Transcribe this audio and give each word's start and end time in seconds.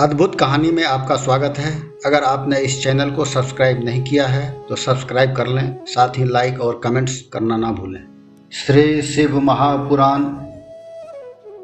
अद्भुत 0.00 0.34
कहानी 0.40 0.70
में 0.70 0.82
आपका 0.84 1.14
स्वागत 1.16 1.58
है। 1.58 1.70
अगर 2.06 2.24
आपने 2.24 2.58
इस 2.58 2.82
चैनल 2.82 3.10
को 3.10 3.24
सब्सक्राइब 3.24 3.84
नहीं 3.84 4.02
किया 4.04 4.26
है 4.26 4.50
तो 4.68 4.76
सब्सक्राइब 4.76 5.34
कर 5.36 5.46
लें, 5.46 5.84
साथ 5.84 6.18
ही 6.18 6.24
लाइक 6.24 6.60
और 6.60 6.80
कमेंट्स 6.84 7.20
करना 7.32 7.56
ना 7.56 7.72
भूलें। 7.72 8.00
श्री 8.52 9.02
शिव 9.02 9.38
महापुराण 9.40 10.24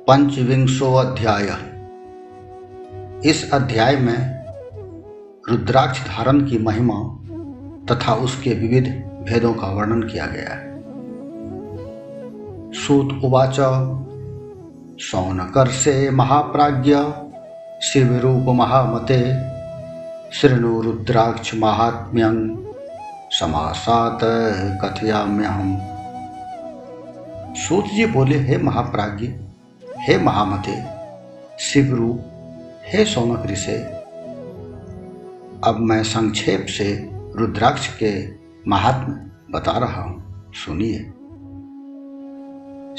पंचविंशो 0.09 0.93
अध्याय 0.95 1.47
इस 3.31 3.51
अध्याय 3.53 3.97
में 3.97 4.45
रुद्राक्ष 5.51 6.01
धारण 6.09 6.41
की 6.47 6.59
महिमा 6.59 6.99
तथा 7.87 8.15
उसके 8.15 8.55
विविध 8.55 8.89
भेदों 9.29 9.53
का 9.55 9.67
वर्णन 9.69 10.03
किया 10.03 10.27
गया 10.27 10.55
है। 10.55 10.73
सूत 12.75 13.21
उवाच 13.25 13.57
सौनकर 15.03 15.67
से 15.75 16.11
महाप्राज्ञ। 16.13 16.97
शिवरूप 17.83 18.45
महामते 18.49 19.35
शृणु 20.33 20.81
रुद्राक्ष 20.81 21.55
महात्म्यं 21.55 22.65
समासात 23.31 24.19
कथयाम्यहम। 24.85 25.79
सूत 27.55 27.85
जी 27.85 28.07
बोले, 28.07 28.39
हे 28.39 28.57
महाप्राज्ञ, 28.59 29.29
हे 29.99 30.19
महामते, 30.19 30.85
शिवरूप, 31.59 32.21
हे 32.87 33.05
सोनक 33.05 33.47
ऋषे 33.47 33.77
अब 35.65 35.77
मैं 35.81 36.03
संक्षेप 36.03 36.67
से 36.69 37.11
रुद्राक्ष 37.37 37.97
के 38.03 38.29
महात्म 38.69 39.13
बता 39.59 39.73
रहा 39.73 40.03
हूँ। 40.03 40.53
सुनिए। 40.53 40.99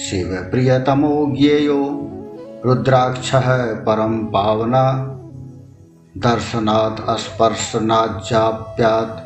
शिव 0.03 0.47
प्रियतमो 0.51 1.35
ज्ञेयो 1.37 2.11
रुद्राक्ष 2.65 3.31
परम 3.85 4.25
पावना, 4.25 5.05
दर्शनात् 6.17 7.19
स्पर्शनाजाप्यात 7.19 9.23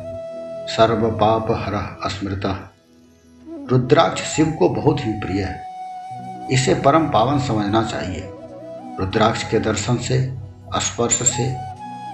सर्व 0.70 1.10
पाप 1.10 1.50
हर 1.50 2.10
स्मृत 2.10 2.70
रुद्राक्ष 3.70 4.22
शिव 4.22 4.56
को 4.58 4.68
बहुत 4.68 5.00
ही 5.00 5.12
प्रिय 5.12 5.42
है। 5.42 5.64
इसे 6.50 6.74
परम 6.74 7.08
पावन 7.08 7.38
समझना 7.38 7.82
चाहिए। 7.82 8.34
रुद्राक्ष 9.00 9.50
के 9.50 9.60
दर्शन 9.60 9.96
से 9.96 10.38
स्पर्श 10.76 11.12
से, 11.12 11.56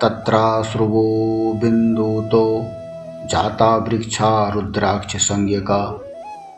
तत्राश्रुवो 0.01 1.05
बिन्दुतो, 1.53 2.63
जाता 3.27 3.77
वृक्षा 3.77 4.49
रुद्राक्ष 4.49 5.17
संज्ञका 5.17 6.01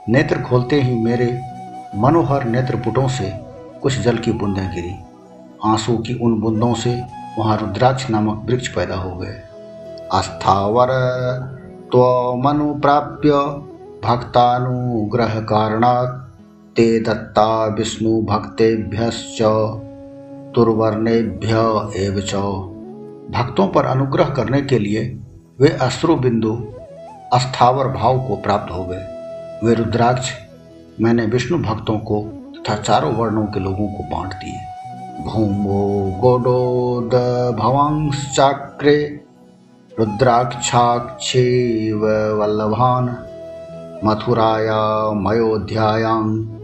नेत्र 0.09 0.43
खोलते 0.43 0.83
ही 0.83 0.95
मेरे 0.95 1.41
मनोहर 1.97 2.45
नेत्रपुटों 2.45 3.09
से 3.09 3.33
कुछ 3.83 4.01
जल 4.01 4.17
की 4.17 4.33
बूंदें 4.33 4.71
गिरी। 4.75 4.95
आँसू 5.65 5.97
की 5.99 6.15
उन 6.15 6.41
बूंदों 6.41 6.75
से 6.75 7.03
वहाँ 7.39 7.57
रुद्राक्ष 7.57 8.11
नामक 8.11 8.43
वृक्ष 8.45 8.69
पैदा 8.69 8.95
हो 8.95 9.17
गए। 9.17 9.43
अस्थावर 10.13 10.89
त्वमनुप्राप्य 11.93 13.31
भक्तानुग्रह 14.09 15.41
कारणात् 15.41 16.20
ते 16.81 17.01
दत्ता 17.01 17.67
विष्णु 17.67 18.23
भक्तेभ्यश्च 18.23 19.43
तुर्वर्णेभ्य 20.55 21.51
एव 21.97 22.21
च 22.21 22.35
भक्तों 23.39 23.69
पर 23.69 23.85
अनुग्रह 23.85 24.25
करने 24.25 24.63
के 24.63 24.79
लिए 24.79 25.21
वे 25.61 25.69
अश्रु 25.69 26.17
बिंदु 26.17 26.75
अस्थावर 27.33 27.89
भाव 27.89 28.19
को 28.29 28.37
प्राप्त 28.37 28.73
हो 28.73 28.85
गए। 28.85 29.05
वे 29.65 29.75
रुद्राक्ष, 29.75 30.31
मैंने 31.01 31.27
विष्णु 31.27 31.59
भक्तों 31.59 31.99
को 31.99 32.23
तथा 32.57 32.77
चारों 32.77 33.15
वर्णों 33.15 33.47
के 33.47 33.61
लोगों 33.61 33.89
को 33.89 34.17
बांट 34.17 34.33
दिए। 34.33 34.59
भूमो 35.25 36.17
गोडोद 36.21 37.15
भवांश्चाक्रे, 37.59 39.21
रुद्राक्षाक्षे 39.99 41.47
वल्लभान, 42.35 43.05
मथुराया 44.05 45.11
मयोध्यायां 45.11 46.60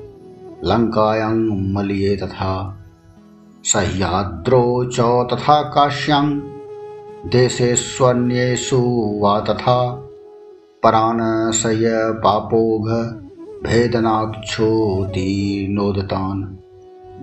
लङ्कायां 0.64 1.72
मलिये 1.72 2.16
तथा 2.16 2.78
सह्याद्रौ 3.64 4.84
च 4.84 5.00
तथा 5.00 5.62
काश्यां, 5.62 6.40
देशेष्वन्येषु 7.30 9.18
वा 9.22 9.40
तथा 9.40 10.08
परानशय 10.82 12.20
पापोघ 12.24 13.16
भेदनाक्षोदीनोदतान 13.66 16.58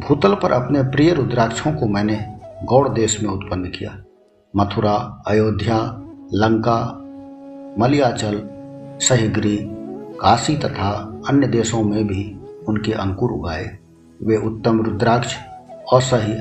भूतल 0.07 0.35
पर 0.35 0.51
अपने 0.51 0.83
प्रिय 0.83 1.13
रुद्राक्षों 1.13 1.73
को 1.73 1.87
मैंने 1.87 2.39
गौड़ 2.65 2.89
देश 2.89 3.23
में 3.23 3.31
उत्पन्न 3.31 3.65
किया। 3.65 4.03
मथुरा, 4.55 5.23
अयोध्या, 5.27 6.01
लंका, 6.33 6.99
मलियाचल 7.79 8.49
सहिग्री 8.99 9.69
काशी 10.19 10.57
तथा 10.57 11.21
अन्य 11.27 11.47
देशों 11.47 11.83
में 11.83 12.07
भी 12.07 12.39
उनके 12.67 12.91
अंकुर 12.91 13.31
उगाए। 13.31 13.77
वे 14.23 14.37
उत्तम 14.37 14.81
रुद्राक्ष, 14.81 15.35
असह्य, 15.93 16.33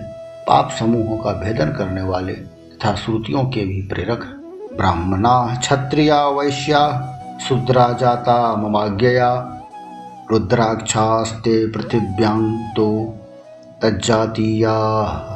पाप 0.48 0.70
समूहों 0.70 1.18
का 1.18 1.32
भेदन 1.32 1.66
करने 1.66 2.02
वाले 2.02 2.32
तथा 2.32 2.94
श्रुतियों 2.94 3.44
के 3.44 3.64
भी 3.64 3.82
प्रेरक 3.82 4.38
ब्राह्मणा 4.76 5.56
क्षत्रिया 5.60 6.28
वैश्या, 6.28 7.08
शूद्रा 7.48 7.92
जाता 7.92 8.56
ममाज्ञया, 8.56 9.58
रुद्राक्षास्ते 10.32 11.66
पृथिव्यां 11.66 12.72
तो 12.76 13.14
तज्जातीया 13.82 14.74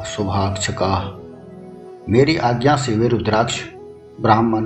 शुभाक्षका। 0.03 1.19
मेरी 2.09 2.37
आज्ञा 2.37 2.75
से 2.75 2.95
वे 2.95 3.07
रुद्राक्ष, 3.07 3.61
ब्राह्मण, 4.21 4.61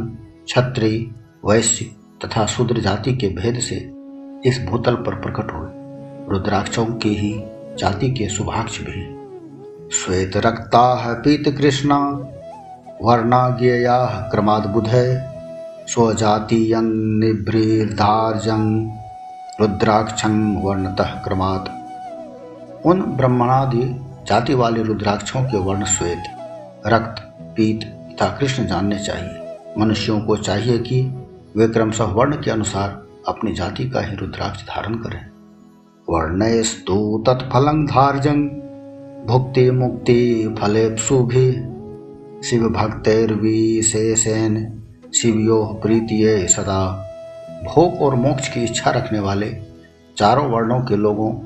क्षत्रिय, 0.46 1.12
वैश्य 1.46 1.86
तथा 2.26 2.46
शूद्र 2.46 2.80
जाति 2.80 3.16
के 3.16 3.28
भेद 3.28 3.60
से 3.60 3.92
इस 4.50 4.66
भूतल 4.70 4.96
पर 4.96 5.16
प्रकट 5.16 5.54
हुए। 5.54 5.81
रुद्राक्षों 6.30 6.86
की 6.86 7.16
ही 7.16 7.44
जाति 7.78 8.12
के 8.12 8.30
शुभाक्ष 8.30 8.80
भी। 8.80 9.22
श्वेत 9.92 10.38
रक्ता 10.38 11.14
पीत 11.14 11.58
कृष्णा 11.58 12.28
वर्णा 13.02 13.50
ज्ञेया 13.50 14.06
क्रमाद 14.06 14.66
बुधे, 14.66 15.20
स्वजातीयं 15.88 17.20
निभृर्धार्जं 17.20 18.88
रुद्राक्षं 19.62 20.62
वर्णतः 20.62 21.06
क्रमात्। 21.06 21.70
उन 22.86 23.02
ब्रह्मणादि 23.02 24.06
जाति 24.28 24.54
वाले 24.54 24.84
रुद्राक्षों 24.84 25.42
के 25.42 25.58
वर्ण 25.58 25.86
श्वेत, 25.86 26.24
रक्त, 26.88 27.22
पीत 27.42 27.84
तथा 27.84 28.28
कृष्ण 28.28 28.66
जानने 28.66 29.00
चाहिए। 29.00 29.58
मनुष्यों 29.78 30.22
को 30.22 30.38
चाहिए 30.38 30.78
कि 30.78 31.26
वे 31.58 31.68
क्रमशः 31.68 32.04
वर्ण 32.04 32.36
के 32.36 32.52
अनुसार 32.52 33.08
अपनी 33.28 33.54
जाति 33.54 33.90
का 33.90 34.02
ही 34.02 34.16
रुद्राक्ष 34.16 34.64
धारण 34.64 34.94
करें। 34.94 35.31
वर्णस्तु 36.12 37.24
तत्फलं 37.28 37.86
धार्जं 37.86 38.48
भुक्ति 39.26 39.72
मुक्ति 39.72 40.56
फलेप्सुभि 40.62 41.68
शिव 42.44 42.70
भक्तैर्विशेषेण 42.70 44.72
शिवयो 45.14 45.80
प्रीतिये 45.84 46.48
सदा। 46.48 47.08
भोग 47.64 48.02
और 48.02 48.16
मोक्ष 48.16 48.54
की 48.54 48.64
इच्छा 48.64 48.92
रखने 48.92 49.20
वाले 49.20 49.58
चारों 50.18 50.52
वर्णों 50.52 50.80
के 50.80 50.96
लोगों 50.96 51.40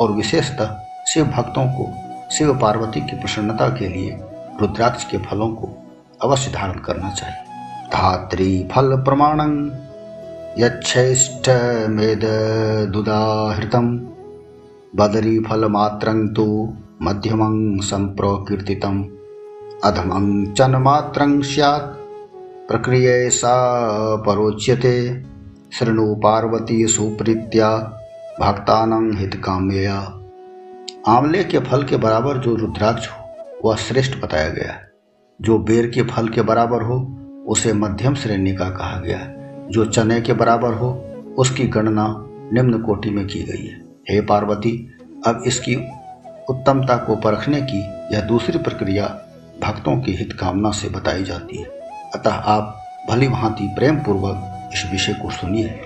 और 0.00 0.12
विशेषतः 0.12 0.76
शिव 1.08 1.24
भक्तों 1.24 1.66
को 1.66 1.92
शिव 2.30 2.58
पार्वती 2.58 3.00
की 3.00 3.16
प्रसन्नता 3.16 3.68
के 3.68 3.88
लिए 3.88 4.18
रुद्राक्ष 4.60 5.04
के 5.04 5.18
फलों 5.18 5.48
को 5.48 5.90
अवश्य 6.22 6.50
धारण 6.50 6.72
करना 6.72 7.10
चाहिए। 7.10 7.44
धात्री 7.86 8.68
फल 8.72 8.96
प्रमाणं। 8.96 9.70
मेद 10.58 12.20
दुदाहृतम 12.92 13.98
बदरी 14.96 15.40
फल 15.40 15.64
मात्रं 15.64 16.28
तो 16.28 16.76
मध्यमं 17.02 17.78
संप्रकीर्तितम् 17.78 19.04
अधमं 19.84 20.52
चन्मात्रं 20.52 21.42
स्यात्। 21.42 21.96
प्रक्रिय 22.68 23.30
सा 23.30 23.76
परोच्यते। 24.16 25.22
शृणु 25.72 26.14
पार्वती 26.14 26.86
सुप्रीत्या 26.86 27.76
भक्तानं 28.40 29.16
हितकाम्यया। 29.16 29.98
आंवले 31.08 31.44
के 31.44 31.58
फल 31.58 31.82
के 31.82 31.96
बराबर 31.96 32.36
जो 32.36 32.54
रुद्राक्ष 32.54 33.08
हो, 33.08 33.46
वह 33.64 33.76
श्रेष्ठ 33.76 34.24
बताया 34.24 34.48
गया। 34.48 34.78
जो 35.40 35.58
बेर 35.58 35.86
के 35.86 36.02
फल 36.02 36.28
के 36.28 36.42
बराबर 36.42 36.82
हो, 36.82 37.18
उसे 37.46 37.72
मध्यम 37.72 38.14
श्रेणी 38.14 38.52
का 38.52 38.70
कहा 38.70 39.00
गया 39.00 39.39
जो 39.70 39.84
चने 39.84 40.20
के 40.20 40.32
बराबर 40.32 40.72
हो, 40.72 41.06
उसकी 41.38 41.64
गणना 41.64 42.26
निम्न 42.52 42.82
कोटि 42.82 43.10
में 43.10 43.26
की 43.26 43.42
गई 43.42 43.66
है। 43.66 43.80
हे 44.10 44.20
पार्वती, 44.20 44.90
अब 45.26 45.42
इसकी 45.46 45.74
उत्तमता 46.50 46.96
को 46.96 47.16
परखने 47.16 47.60
की 47.62 47.80
यह 48.14 48.20
दूसरी 48.20 48.58
प्रक्रिया 48.58 49.06
भक्तों 49.60 50.00
की 50.00 50.12
हित 50.12 50.32
कामना 50.32 50.70
से 50.70 50.88
बताई 50.88 51.24
जाती 51.24 51.56
है। 51.56 51.64
अतः 52.14 52.30
आप 52.30 52.84
भली 53.10 53.28
भांति 53.28 53.72
प्रेम 53.76 53.96
पूर्वक 53.96 54.68
इस 54.72 54.88
विषय 54.92 55.12
को 55.12 55.30
सुनिए। 55.30 55.80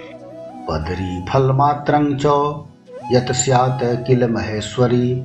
पदरी 0.71 1.25
फल 1.33 1.53
मात्रं 1.53 2.17
चौ, 2.17 2.67
यत 3.13 3.33
स्यात् 3.33 4.07
किल 4.07 4.29
महेश्वरी, 4.31 5.25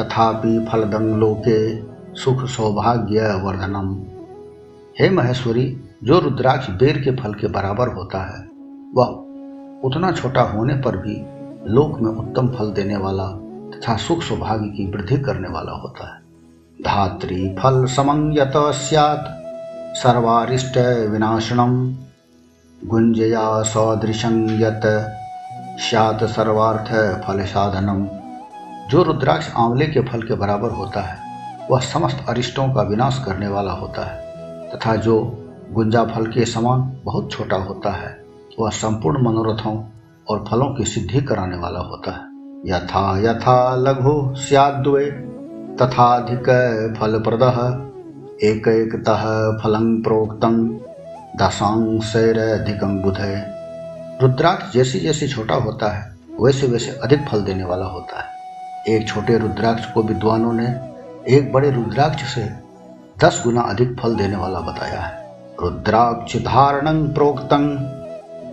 तथापि 0.00 0.66
फलदं 0.72 1.18
लोके 1.18 1.80
सुख 2.14 2.44
सौभाग्य 2.44 3.20
वर्धनम 3.20 4.02
हे 5.00 5.10
महेश्वरी 5.10 5.76
जो 6.04 6.18
रुद्राक्ष 6.20 6.68
बेर 6.70 6.98
के 6.98 7.10
फल 7.16 7.34
के 7.34 7.46
बराबर 7.46 7.88
होता 7.88 8.18
है, 8.22 8.40
वह 8.94 9.82
उतना 9.84 10.10
छोटा 10.12 10.40
होने 10.42 10.74
पर 10.76 10.96
भी 10.96 11.14
लोक 11.72 12.00
में 12.00 12.10
उत्तम 12.10 12.48
फल 12.48 12.72
देने 12.72 12.96
वाला 12.96 13.26
तथा 13.70 13.96
सुख 13.96 14.22
सौभाग्य 14.22 14.68
की 14.68 14.86
वृद्धि 14.86 15.16
करने 15.18 15.48
वाला 15.48 15.72
होता 15.72 16.08
है। 16.14 16.20
धात्री 16.78 17.48
फल 17.54 17.84
समंगत 17.86 18.52
स्यात्, 18.74 19.30
सर्वारिष्ट 19.98 20.76
विनाशनम। 21.10 21.72
गुंजया 22.80 23.62
सदृशं 23.62 24.36
यत 24.60 24.82
सर्वार्थ 26.30 26.92
फल 27.24 27.44
साधनम 27.44 28.06
जो 28.90 29.02
रुद्राक्ष 29.02 29.50
आंवले 29.56 29.86
के 29.86 30.00
फल 30.02 30.22
के 30.22 30.34
बराबर 30.34 30.70
होता 30.70 31.00
है, 31.00 31.16
वह 31.70 31.80
समस्त 31.82 32.24
अरिष्टों 32.28 32.68
का 32.74 32.82
विनाश 32.82 33.22
करने 33.26 33.48
वाला 33.48 33.72
होता 33.72 34.04
है, 34.04 34.70
तथा 34.70 34.96
जो 34.96 35.16
गुंजा 35.72 36.04
फल 36.04 36.26
के 36.26 36.44
समान 36.44 37.00
बहुत 37.04 37.30
छोटा 37.30 37.56
होता 37.56 37.90
है। 37.90 38.24
वह 38.60 38.70
संपूर्ण 38.70 39.24
मनोरथों 39.24 39.84
और 40.28 40.44
फलों 40.50 40.74
की 40.74 40.84
सिद्धि 40.84 41.20
कराने 41.20 41.56
वाला 41.56 41.80
होता 41.80 42.10
है। 42.10 42.34
यथा 42.66 43.30
यथा 43.30 43.76
लघु 43.76 44.34
सद्वे 44.36 45.10
तथाधिक 45.76 46.48
फलप्रद 47.00 47.42
एक 48.42 48.68
एक 48.68 48.92
फलं 49.64 50.02
प्रोक्तं 50.02 50.68
दशांशैरधिकं 51.36 53.02
बुधे। 53.02 53.34
रुद्राक्ष 54.22 54.72
जैसे 54.72 55.00
जैसे 55.00 55.28
छोटा 55.28 55.54
होता 55.54 55.88
है, 55.88 56.16
वैसे 56.40 56.66
वैसे 56.66 56.90
अधिक 56.90 57.26
फल 57.28 57.42
देने 57.42 57.64
वाला 57.64 57.86
होता 57.86 58.20
है। 58.20 58.34
एक 58.88 59.08
छोटे 59.08 59.38
रुद्राक्ष 59.38 59.92
को 59.92 60.02
विद्वानों 60.02 60.52
ने 60.52 60.68
एक 61.36 61.52
बड़े 61.52 61.70
रुद्राक्ष 61.70 62.34
से 62.34 62.50
दस 63.24 63.42
गुना 63.44 63.60
अधिक 63.60 64.00
फल 64.00 64.16
देने 64.16 64.36
वाला 64.36 64.60
बताया 64.60 65.00
है। 65.00 65.23
रुद्राक्ष 65.62 66.36
धारण 66.36 67.08
प्रोक्तं 67.08 67.76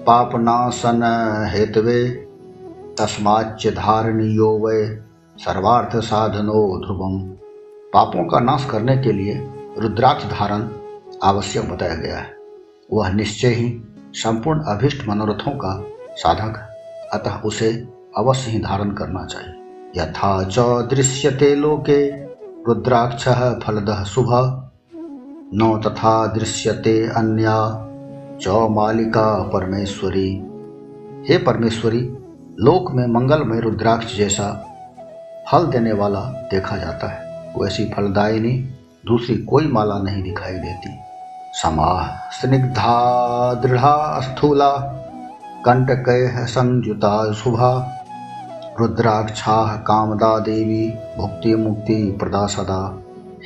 पापनाशन 0.04 1.02
हेतवे 1.54 2.10
तस्माच 3.00 3.68
धारणीयो 3.68 4.68
वे 4.68 4.96
सर्वार्थ 5.38 5.96
साधनो 5.96 6.86
ध्रुवम 6.86 7.20
पापों 7.94 8.28
का 8.28 8.40
नाश 8.40 8.68
करने 8.72 8.98
के 8.98 9.12
लिए 9.12 9.50
रुद्राक्ष 9.78 10.26
धारण 10.26 10.70
आवश्यक 11.24 11.72
बताया 11.72 11.96
गया 11.96 12.18
है। 12.18 12.36
वह 12.94 13.10
निश्चय 13.10 13.48
ही 13.48 13.82
संपूर्ण 14.14 14.60
अभिष्ट 14.60 15.08
मनोरथों 15.08 15.52
का 15.52 15.86
साधक 16.16 16.70
अतः 17.14 17.42
उसे 17.42 17.88
अवश्य 18.18 18.52
ही 18.52 18.60
धारण 18.60 18.92
करना 18.92 19.26
चाहिए। 19.26 19.58
यथा 20.02 20.44
च 20.44 20.60
दृश्यते 20.60 21.56
लोके, 21.56 22.10
रुद्राक्ष 22.64 23.28
फलद 23.68 24.04
शुभ। 24.04 24.68
न 25.54 25.82
तथा 25.86 26.28
दृश्यते 26.28 27.08
अन्या, 27.08 27.88
च 28.42 28.48
मालिका 28.72 29.44
परमेश्वरी। 29.44 30.36
हे 31.30 31.38
परमेश्वरी, 31.38 32.00
लोक 32.60 32.92
में 32.92 33.08
मंगलमय 33.08 33.60
रुद्राक्ष 33.60 34.18
जैसा 34.18 34.66
फल 35.52 35.66
देने 35.66 35.94
वाला 35.94 36.20
देखा 36.20 36.78
जाता 36.78 37.08
है। 37.08 37.54
वैसी 37.58 37.86
फलदायिनी 37.86 38.52
दूसरी 39.06 39.38
कोई 39.38 39.68
माला 39.68 40.00
नहीं 40.00 40.24
दिखाई 40.24 40.54
देती। 40.54 40.90
समाः 41.54 42.08
स्निग्धा, 42.32 43.54
दृढ़ा, 43.54 44.20
स्थूला, 44.20 44.72
कंटकैः 45.66 46.46
संयुता 46.46 47.34
शुभा, 47.34 47.98
रुद्राक्षा 48.80 49.76
कामदा 49.76 50.40
देवी 50.40 50.94
भुक्ति 51.18 51.56
मुक्ति 51.56 52.18
प्रदा 52.20 52.46
सदा। 52.46 53.00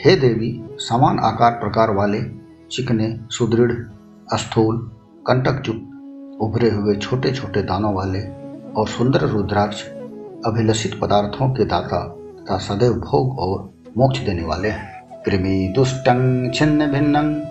हे 0.05 0.15
देवी 0.15 0.64
समान 0.77 1.20
आकार 1.20 1.51
प्रकार 1.51 1.91
वाले 1.91 2.20
चिकने, 2.72 3.20
सुदृढ़, 3.29 3.72
स्थूल 4.34 4.91
कंटकयुक्त 5.27 6.41
उभरे 6.41 6.70
हुए 6.70 6.96
छोटे 6.96 7.32
छोटे 7.32 7.62
दानों 7.62 7.94
वाले 7.94 8.32
और 8.72 8.88
सुंदर 8.88 9.20
रुद्राक्ष 9.20 9.84
अभिलषित 10.46 11.01
पदार्थों 11.01 11.50
के 11.50 11.65
दाता 11.65 12.08
तथा 12.08 12.58
सदैव 12.58 12.94
भोग 12.94 13.39
और 13.39 13.74
मोक्ष 13.98 14.20
देने 14.20 14.44
वाले 14.44 14.70
हैं। 14.70 15.24
कृमि 15.25 15.74
दुष्टं, 15.75 16.51
छिन्न 16.51 16.88
भिन्नं 16.88 17.41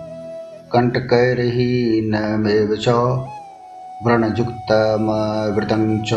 कण्टकैर्हीनमेव 0.73 2.75
च 2.75 2.89
व्रणयुक्तमवृतं 4.05 6.01
च, 6.01 6.13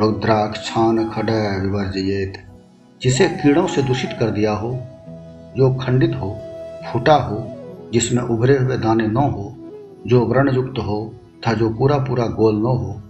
रुद्राक्षान 0.00 1.10
खड 1.10 1.30
विवर्जयेत 1.62 2.32
जिसे 3.02 3.28
कीड़ों 3.28 3.66
से 3.66 3.82
दूषित 3.82 4.16
कर 4.20 4.30
दिया 4.30 4.52
हो 4.52 4.78
जो 5.58 5.74
खंडित 5.74 6.12
हो, 6.14 6.38
फूटा 6.92 7.14
हो, 7.14 7.52
जिसमें 7.92 8.22
उभरे 8.22 8.58
हुए 8.58 8.76
दाने 8.76 9.06
न 9.06 9.16
हो, 9.16 9.54
जो 10.06 10.26
व्रणयुक्त 10.26 10.78
हो, 10.78 11.14
तथा 11.14 11.52
जो 11.52 11.70
पूरा 11.70 11.98
पूरा 11.98 12.26
गोल 12.26 12.56
न 12.56 12.64
हो, 12.64 13.00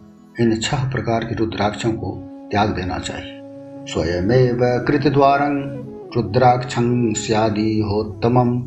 इन 0.40 0.60
छह 0.60 0.90
प्रकार 0.90 1.24
के 1.24 1.34
रुद्राक्षों 1.34 1.92
को 1.92 2.18
त्याग 2.50 2.68
देना 2.68 2.98
चाहिए। 2.98 3.40
स्वयमेव 3.86 4.58
कृत 4.62 5.12
द्वारं 5.12 5.78
रुद्राक्षं 6.16 7.14
स्यादि 7.14 7.80
होत्तमम् 7.80 8.62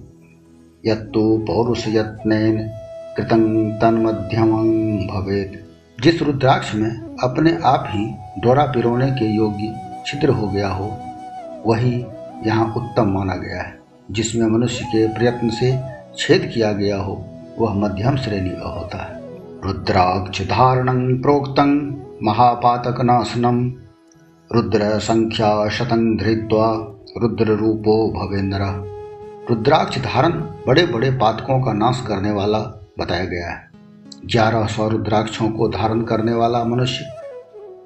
यत्तु 0.86 1.46
पौरुषयत्नेन 1.48 2.70
कृतं 3.18 3.72
तन्मध्यमं 3.72 4.98
भवेत। 5.08 5.68
जिस 6.04 6.22
रुद्राक्ष 6.22 6.76
में 6.76 7.18
अपने 7.24 7.58
आप 7.66 7.86
ही 7.88 8.16
डोरा 8.42 8.64
पिरोने 8.64 9.12
के 9.12 9.26
योग्य 9.26 9.76
छिद्र 10.06 10.30
हो 10.30 10.48
गया 10.48 10.70
हो, 10.70 10.98
वही 11.66 12.06
यहाँ 12.46 12.74
उत्तम 12.78 13.10
माना 13.10 13.36
गया 13.36 13.62
है, 13.62 13.80
जिसमें 14.12 14.48
मनुष्य 14.48 14.86
के 14.86 15.08
प्रयत्न 15.08 15.50
से 15.50 15.80
छेद 16.18 16.52
किया 16.54 16.72
गया 16.72 16.98
हो, 16.98 17.26
वह 17.60 17.74
मध्यम 17.74 18.16
श्रेणी 18.16 18.50
का 18.50 18.70
होता 18.70 18.98
है। 18.98 19.20
रुद्राक्ष 19.66 20.42
धारणं 20.42 21.22
प्रोक्तं 21.22 21.76
महापातक 22.24 23.02
नाशनम 23.02 23.74
रुद्र 24.56 25.00
संख्या 25.00 25.70
शतं 25.70 26.18
धृत्वा 26.18 26.68
रुद्र 27.22 27.46
रूपो 27.46 27.96
भवेंद्र 28.12 28.60
रुद्राक्ष 29.50 29.98
धारण 29.98 30.32
बड़े 30.68 30.86
बड़े 30.86 31.12
पातकों 31.12 31.62
का 31.62 31.74
नाश 31.74 32.04
करने 32.08 32.32
वाला 32.32 32.60
बताया 33.00 33.26
गया 33.26 33.50
है। 33.50 33.70
ग्यारह 34.26 34.66
सौ 34.66 34.88
रुद्राक्षों 34.88 35.50
को 35.50 35.68
धारण 35.68 36.02
करने 36.02 36.34
वाला 36.34 36.64
मनुष्य 36.64 37.06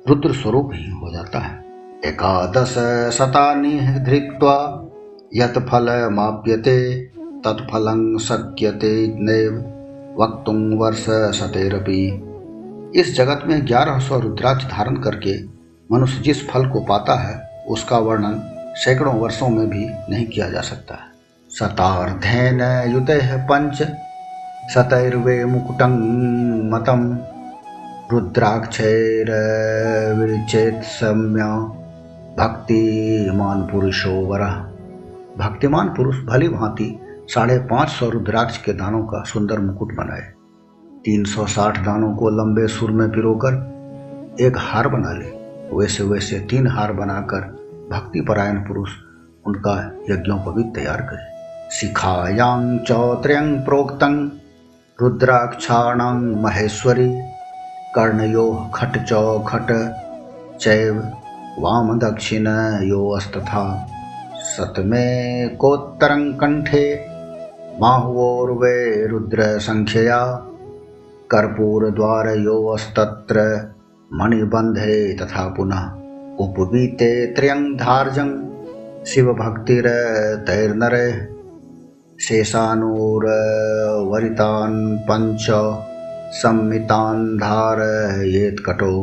रुद्र 0.08 0.34
स्वरूप 0.34 0.72
ही 0.74 0.90
हो 0.92 1.12
जाता 1.12 1.40
है। 1.40 1.65
एकादश 2.06 2.74
शतानि 3.18 4.02
धृत्वा 4.06 4.88
यत 5.36 5.68
फल 5.72 6.10
माप्यते 6.12 7.06
तत्फलं 7.46 8.18
शक्यते 8.18 9.08
नैव। 9.08 9.72
वक्तुं 10.24 10.78
वर्ष 10.78 11.06
सतेरपि 11.10 12.22
इस 12.96 13.18
जगत 13.18 13.42
में 13.48 13.68
ग्यारह 13.68 14.00
सौ 14.00 14.20
रुद्राक्ष 14.20 14.66
धारण 14.66 14.96
करके 14.96 15.56
मनुष्य 15.92 16.22
जिस 16.22 16.50
फल 16.50 16.68
को 16.68 16.80
पाता 16.80 17.16
है, 17.16 17.64
उसका 17.68 17.98
वर्णन 17.98 18.42
सैकड़ों 18.76 19.16
वर्षों 19.16 19.50
में 19.50 19.70
भी 19.70 19.90
नहीं 20.10 20.26
किया 20.26 20.50
जा 20.50 20.62
सकता 20.62 20.96
है। 20.96 21.02
शतार्धेन 21.60 22.94
युत 22.94 23.08
पंच, 23.50 23.84
शतैर्वे 24.74 25.46
मुकुटं 25.46 25.90
मतं 26.70 27.18
रुद्राक्षैर्विचेत 28.12 30.84
सम्य। 30.84 31.85
भक्तिमान 32.38 33.62
पुरुषो 33.62 34.10
वर। 34.10 34.40
भक्तिमान 35.38 35.88
पुरुष 35.88 36.16
भली 36.26 36.48
भांति 36.48 37.00
साढ़े 37.28 37.58
पाँच 37.60 37.90
सौ 37.90 38.10
रुद्राक्ष 38.10 38.58
के 38.58 38.74
दानों 38.74 39.04
का 39.04 39.24
सुंदर 39.24 39.60
मुकुट 39.60 39.94
बनाए। 39.96 40.22
तीन 41.06 41.24
सौ 41.24 41.46
साठ 41.46 41.80
दानों 41.86 42.16
को 42.16 42.30
लंबे 42.30 42.68
सुर 42.68 42.92
में 42.92 43.10
पिरोकर 43.10 43.54
एक 44.42 44.54
हार 44.58 44.88
बना 44.88 45.12
ले। 45.12 45.26
वैसे 45.78 46.04
वैसे 46.04 46.40
तीन 46.40 46.68
हार 46.68 46.94
बनाकर 46.94 47.42
भक्ति 47.92 48.22
परायण 48.22 48.58
पुरुष 48.58 48.90
उनका 49.48 49.92
यज्ञोपवीत 50.10 50.76
तैयार 50.76 51.02
करे। 51.02 51.34
शिखायां 51.72 52.78
चौत्र्यं 52.78 53.66
प्रोक्तं 53.66 54.30
रुद्राक्षाणां 55.02 56.16
महेश्वरी, 56.16 57.22
कर्णयो 57.96 58.72
खट 58.76 59.04
चौखट, 59.04 59.96
चैव 60.60 61.14
वाम 61.64 61.92
दक्षिण 62.00 62.48
योस्तथा 62.84 63.62
सतमे 64.48 65.06
कोत्तरं 65.62 66.24
कंठे 66.40 66.82
बाहुवोर्वे 67.82 68.80
रुद्रसङ्ख्यया 69.12 70.18
कर्पूरद्वारयोस्तत्र 71.32 73.38
मणिबन्धे 74.20 74.98
तथा 75.22 75.46
पुनः 75.58 75.84
उपवीते 76.46 77.10
त्र्यं 77.36 77.62
धार्जं 77.78 78.32
शिवभक्तिरतैर्नरे 79.12 81.08
शेषानूरवरितान् 82.28 82.78
पञ्च 85.10 85.46
संमितान् 86.42 87.26
धारयेत्कटो 87.40 88.96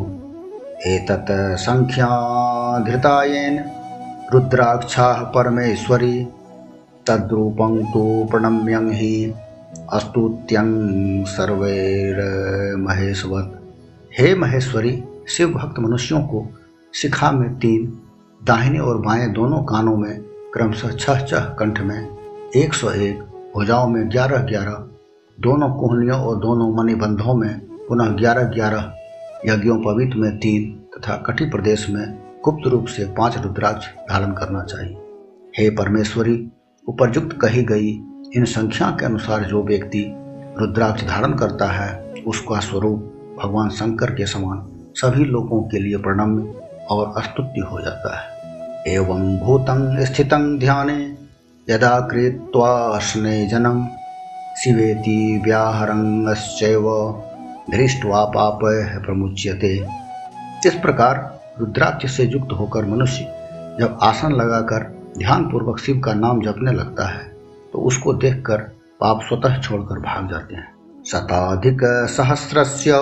एतत् 0.87 1.57
सङ्ख्याधृतायेन 1.57 3.55
रुद्राक्षाः 4.33 5.19
परमेश्वरी, 5.23 6.17
तद्रूपं 7.07 7.73
तु 7.83 8.01
प्रणम्यं 8.31 8.87
हि 8.91 9.13
अस्तुत्यं 9.93 10.69
सर्वैर्महेशवत् 11.25 12.31
हे 14.19 14.27
महेश्वरी 14.35 15.03
शिव 15.27 15.47
भक्त 15.53 15.79
मनुष्यों 15.79 16.21
को 16.21 16.39
शिखा 16.93 17.29
में 17.31 17.51
तीन 17.55 17.81
दाहिने 18.41 18.79
और 18.79 18.97
बाएँ 18.97 19.27
दोनों 19.29 19.61
कानों 19.63 19.97
में 19.97 20.15
क्रमशः 20.53 20.91
छह 20.95 21.17
छह 21.25 21.43
कंठ 21.59 21.79
में 21.79 22.01
एक 22.55 22.73
सौ 22.73 22.89
एक, 22.89 23.17
भुजाओं 23.55 23.87
में 23.87 24.09
ग्यारह 24.11 24.41
ग्यारह, 24.43 24.77
दोनों 25.37 25.69
कोहनियों 25.69 26.19
और 26.19 26.35
दोनों 26.39 26.67
मणिबंधों 26.73 27.35
में 27.35 27.53
पुनः 27.87 28.07
ग्यारह 28.17 28.43
ग्यारह 28.43 28.93
यज्ञों 29.45 29.77
पवित्र 29.77 30.17
में 30.17 30.37
तीन 30.37 30.71
तथा 30.97 31.15
कटी 31.15 31.45
प्रदेश 31.45 31.89
में 31.89 32.17
गुप्त 32.43 32.67
रूप 32.67 32.85
से 32.85 33.05
पाँच 33.05 33.37
रुद्राक्ष 33.37 33.87
धारण 33.87 34.31
करना 34.31 34.63
चाहिए। 34.63 34.97
हे 35.57 35.69
परमेश्वरी, 35.69 36.51
उपरयुक्त 36.87 37.37
कही 37.41 37.63
गई 37.63 37.89
इन 38.35 38.45
संख्या 38.45 38.89
के 38.99 39.05
अनुसार 39.05 39.43
जो 39.43 39.63
व्यक्ति 39.63 40.13
रुद्राक्ष 40.59 41.03
धारण 41.03 41.33
करता 41.33 41.65
है, 41.65 42.13
उसका 42.27 42.59
स्वरूप 42.59 42.99
भगवान 43.43 43.69
शंकर 43.69 44.11
के 44.11 44.25
समान 44.25 44.65
सभी 44.95 45.25
लोगों 45.25 45.61
के 45.63 45.79
लिए 45.79 45.97
प्रणम्य 45.97 46.53
और 46.91 47.13
अस्तुत्य 47.17 47.61
हो 47.61 47.81
जाता 47.81 48.19
है। 48.19 48.33
एवं 48.87 49.37
भूतं 49.37 50.05
स्थितं 50.05 50.59
ध्याने 50.59 51.17
यदा 51.69 51.99
कृत्वा 51.99 52.99
स्नेजनं, 52.99 53.87
शिवेति 54.63 55.41
व्याहरंगश्चैव 55.45 56.83
धृष्ट्वा 57.67 58.23
पाप 58.25 58.59
प्रमुच्यते। 59.05 59.73
इस 60.67 60.75
प्रकार 60.75 61.17
रुद्राक्ष 61.59 62.11
से 62.11 62.23
युक्त 62.25 62.51
होकर 62.51 62.85
मनुष्य 62.85 63.23
जब 63.79 63.97
आसन 64.03 64.31
लगाकर 64.31 64.83
ध्यान 65.17 65.43
पूर्वक 65.49 65.79
शिव 65.79 65.99
का 65.99 66.13
नाम 66.13 66.41
जपने 66.41 66.71
लगता 66.71 67.07
है 67.07 67.23
तो 67.73 67.79
उसको 67.81 68.13
देखकर 68.15 68.61
पाप 69.01 69.21
स्वतः 69.21 69.59
छोड़कर 69.61 69.99
भाग 69.99 70.29
जाते 70.29 70.55
हैं। 70.55 70.71
शताधिक 71.05 71.81
सहस्रस्य 72.09 72.99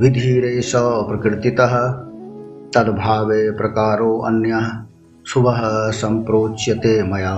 विधिरेश 0.00 0.72
प्रकृति 0.76 1.50
तद्भावे 2.70 3.50
प्रकारो 3.52 4.18
अन्य 4.20 4.60
सुबह 5.26 5.60
संप्रोच्यते 5.92 7.02
मया। 7.02 7.34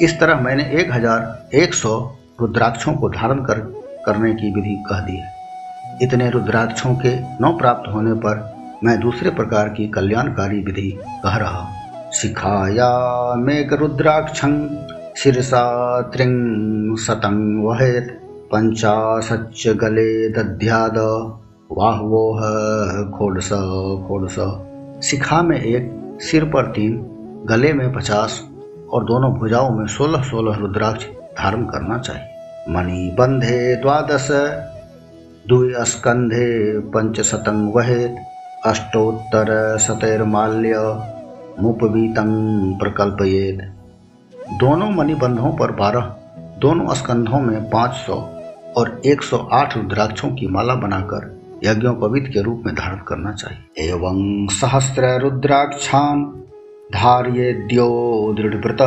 इस 0.00 0.18
तरह 0.20 0.40
मैंने 0.40 0.64
एक 0.80 0.92
हज़ार 0.92 1.56
एक 1.56 1.74
सौ 1.74 1.94
रुद्राक्षों 2.40 2.94
को 2.94 3.08
धारण 3.10 3.38
कर 3.44 3.60
करने 4.06 4.34
की 4.34 4.50
विधि 4.54 4.84
कह 4.86 5.00
दी 5.00 5.16
है। 5.16 5.32
इतने 6.02 6.30
रुद्राक्षों 6.30 6.94
के 6.94 7.16
न 7.20 7.56
प्राप्त 7.60 7.92
होने 7.94 8.14
पर 8.14 8.52
मैं 8.84 9.00
दूसरे 9.00 9.30
प्रकार 9.30 9.68
की 9.68 9.88
कल्याणकारी 9.88 10.60
विधि 10.60 10.90
कह 11.06 11.36
रहा 11.36 11.68
सिखाया 12.12 12.88
मेघ 13.34 13.72
रुद्राक्षं, 13.72 14.68
शिरसा 15.16 16.00
त्रिंग 16.02 16.96
सतंग 16.96 17.64
वहेत 17.64 18.18
पंचाशच 18.52 19.68
गले 19.68 20.28
दध्याद, 20.28 20.98
वाहवोह 21.72 22.40
खोडस 23.18 23.48
खोडस। 24.08 24.36
शिखा 25.04 25.42
में 25.42 25.60
एक, 25.60 26.18
सिर 26.20 26.44
पर 26.44 26.66
तीन, 26.66 26.98
गले 27.48 27.72
में 27.72 27.92
पचास 27.92 28.42
और 28.92 29.04
दोनों 29.04 29.32
भुजाओं 29.32 29.70
में 29.70 29.86
सोलह 29.86 30.22
सोलह 30.22 30.56
रुद्राक्ष 30.56 31.06
धारण 31.38 31.64
करना 31.64 31.98
चाहिए। 31.98 32.31
मणि 32.68 33.16
बंधे 33.18 33.76
द्वादश 33.76 34.28
पंचशतंग 36.94 37.74
वहेत 37.74 38.16
अष्टोत्तर 38.66 39.78
शतैर्माल्य 39.78 40.74
मुपवीतं 41.60 42.30
प्रकल्पयेद 42.78 43.74
दोनों 44.60 44.90
मणिबंधों 44.90 45.52
पर 45.52 45.70
बारह, 45.70 46.16
दोनों 46.58 46.94
स्कंधों 46.94 47.40
में 47.40 47.70
पाँच 47.70 47.92
सौ 47.92 48.14
और 48.76 49.02
एक 49.06 49.22
सौ 49.22 49.36
आठ 49.52 49.76
रुद्राक्षों 49.76 50.28
की 50.28 50.46
माला 50.46 50.74
बनाकर 50.74 51.42
यज्ञोपवीत 51.64 52.30
के 52.32 52.42
रूप 52.42 52.62
में 52.66 52.74
धारण 52.74 52.96
करना 52.96 53.32
चाहिए। 53.32 53.90
एवं 53.90 54.46
सहस्र 54.46 55.02
रुद्राक्षा 55.02 55.18
रुद्राक्षान 55.18 56.24
धार्येद्यो 56.94 57.88
दृढ़व्रत 58.38 58.82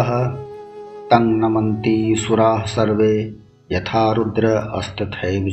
तंग 1.12 1.44
नमंती 1.44 2.16
सुरा 2.16 2.58
सर्वे। 2.58 3.45
यथा 3.72 4.12
रुद्र 4.12 4.48
अस्तथैव 4.48 5.48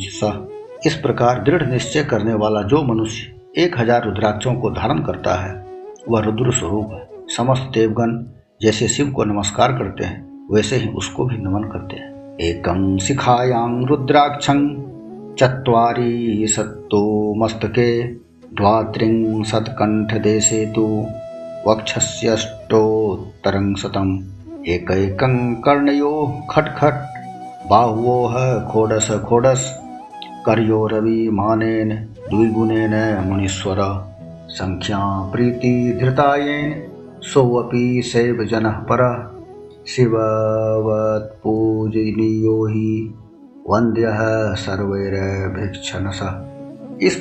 इस 0.87 0.95
प्रकार 0.95 1.43
दृढ़ 1.43 1.63
निश्चय 1.63 2.05
करने 2.05 2.35
वाला 2.35 2.63
जो 2.63 2.83
मनुष्य 2.83 3.63
एक 3.63 3.79
हज़ार 3.79 4.05
रुद्राक्षों 4.05 4.55
को 4.55 4.71
धारण 4.71 4.99
करता 4.99 5.35
है, 5.35 5.67
वह 6.09 6.21
रुद्र 6.21 6.53
स्वरूप 6.53 6.91
है। 6.93 7.09
समस्त 7.37 7.71
देवगण 7.75 8.25
जैसे 8.63 8.89
शिव 8.89 9.11
को 9.11 9.25
नमस्कार 9.25 9.73
करते 9.73 10.05
हैं, 10.05 10.49
वैसे 10.53 10.77
ही 10.77 10.89
उसको 10.89 11.25
भी 11.25 11.37
नमन 11.37 11.69
करते 11.69 11.97
हैं। 11.97 12.37
एकं 12.41 12.99
शिखायां 12.99 13.87
रुद्राक्षं 13.87 14.93
चत्वारि 15.35 16.47
सत्तो 16.49 17.35
मस्तके 17.35 18.17
द्वात्रिंशत्कण्ठदेशे 18.57 20.67
तु, 20.67 21.07
वक्षस्यष्टोत्तरं 21.67 23.75
शतम्। 23.75 24.23
एकैकं 24.67 25.55
कर्णयोः 25.55 26.41
खट्खट् 26.51 27.12
बाहुवोः 27.71 28.65
खोडस 28.69 29.11
खोडस्। 29.11 29.73
कर्योरविमानेन 30.47 31.89
द्विगुणेन 32.31 33.25
मुनीश्वर। 33.27 33.77
सङ्ख्या 34.49 35.31
प्रीतिधृतायेन 35.33 36.93
सोऽपि 37.23 38.03
सेवजनः 38.05 38.71
परः। 38.71 39.29
हि 42.73 43.15
वंद्य 43.69 44.05
सर्वैरभिक्षणस 44.57 46.21
इस 47.03 47.17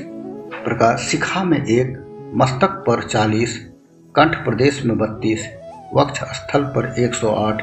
प्रकार 0.66 0.98
शिखा 0.98 1.44
में 1.44 1.66
एक, 1.66 1.98
मस्तक 2.36 2.70
पर 2.70 3.04
चालीस, 3.04 3.72
कंठ 4.16 4.36
प्रदेश 4.36 4.86
में 4.86 4.98
बत्तीस 4.98 5.48
वक्ष 5.96 6.20
स्थल 6.20 6.64
पर 6.64 6.94
108 7.00 7.62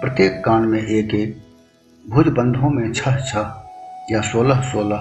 प्रत्येक 0.00 0.42
कान 0.44 0.62
में 0.62 0.86
एक 0.86 1.14
एक 1.14 1.49
भुजबंधों 2.08 2.70
में 2.70 2.92
छह 2.92 3.16
छह 3.16 4.12
या 4.12 4.20
सोलह 4.20 4.60
सोलह 4.60 4.96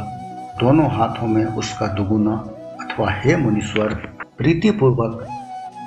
दोनों 0.59 0.89
हाथों 0.91 1.27
में 1.27 1.45
उसका 1.45 1.87
दुगुना 1.87 2.33
अथवा 2.81 3.11
हे 3.11 3.35
मुनीश्वर, 3.35 3.93
प्रीतिपूर्वक 4.37 5.25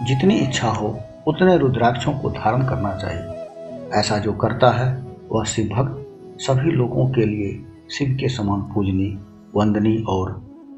जितनी 0.02 0.34
इच्छा 0.34 0.68
हो, 0.68 0.88
उतने 1.26 1.56
रुद्राक्षों 1.58 2.12
को 2.12 2.30
धारण 2.30 2.62
करना 2.62 2.94
चाहिए। 2.96 3.90
ऐसा 3.92 4.18
जो 4.18 4.32
करता 4.32 4.70
है, 4.70 5.06
वह 5.30 5.44
शिव 5.44 5.66
भक्त 5.66 6.40
सभी 6.40 6.70
लोगों 6.70 7.06
के 7.08 7.26
लिए 7.26 7.52
शिव 7.90 8.16
के 8.20 8.28
समान 8.28 8.60
पूजनी 8.60 9.18
वंदनी 9.56 10.04
और 10.08 10.32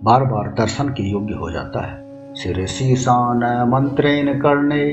बार 0.05 0.25
बार 0.25 0.49
दर्शन 0.49 0.89
के 0.89 1.03
योग्य 1.03 1.35
हो 1.35 1.51
जाता 1.51 1.87
है। 1.87 2.35
सिर 2.35 2.67
शीशान 2.67 3.69
मंत्रेन 3.69 4.41
करने 4.41 4.85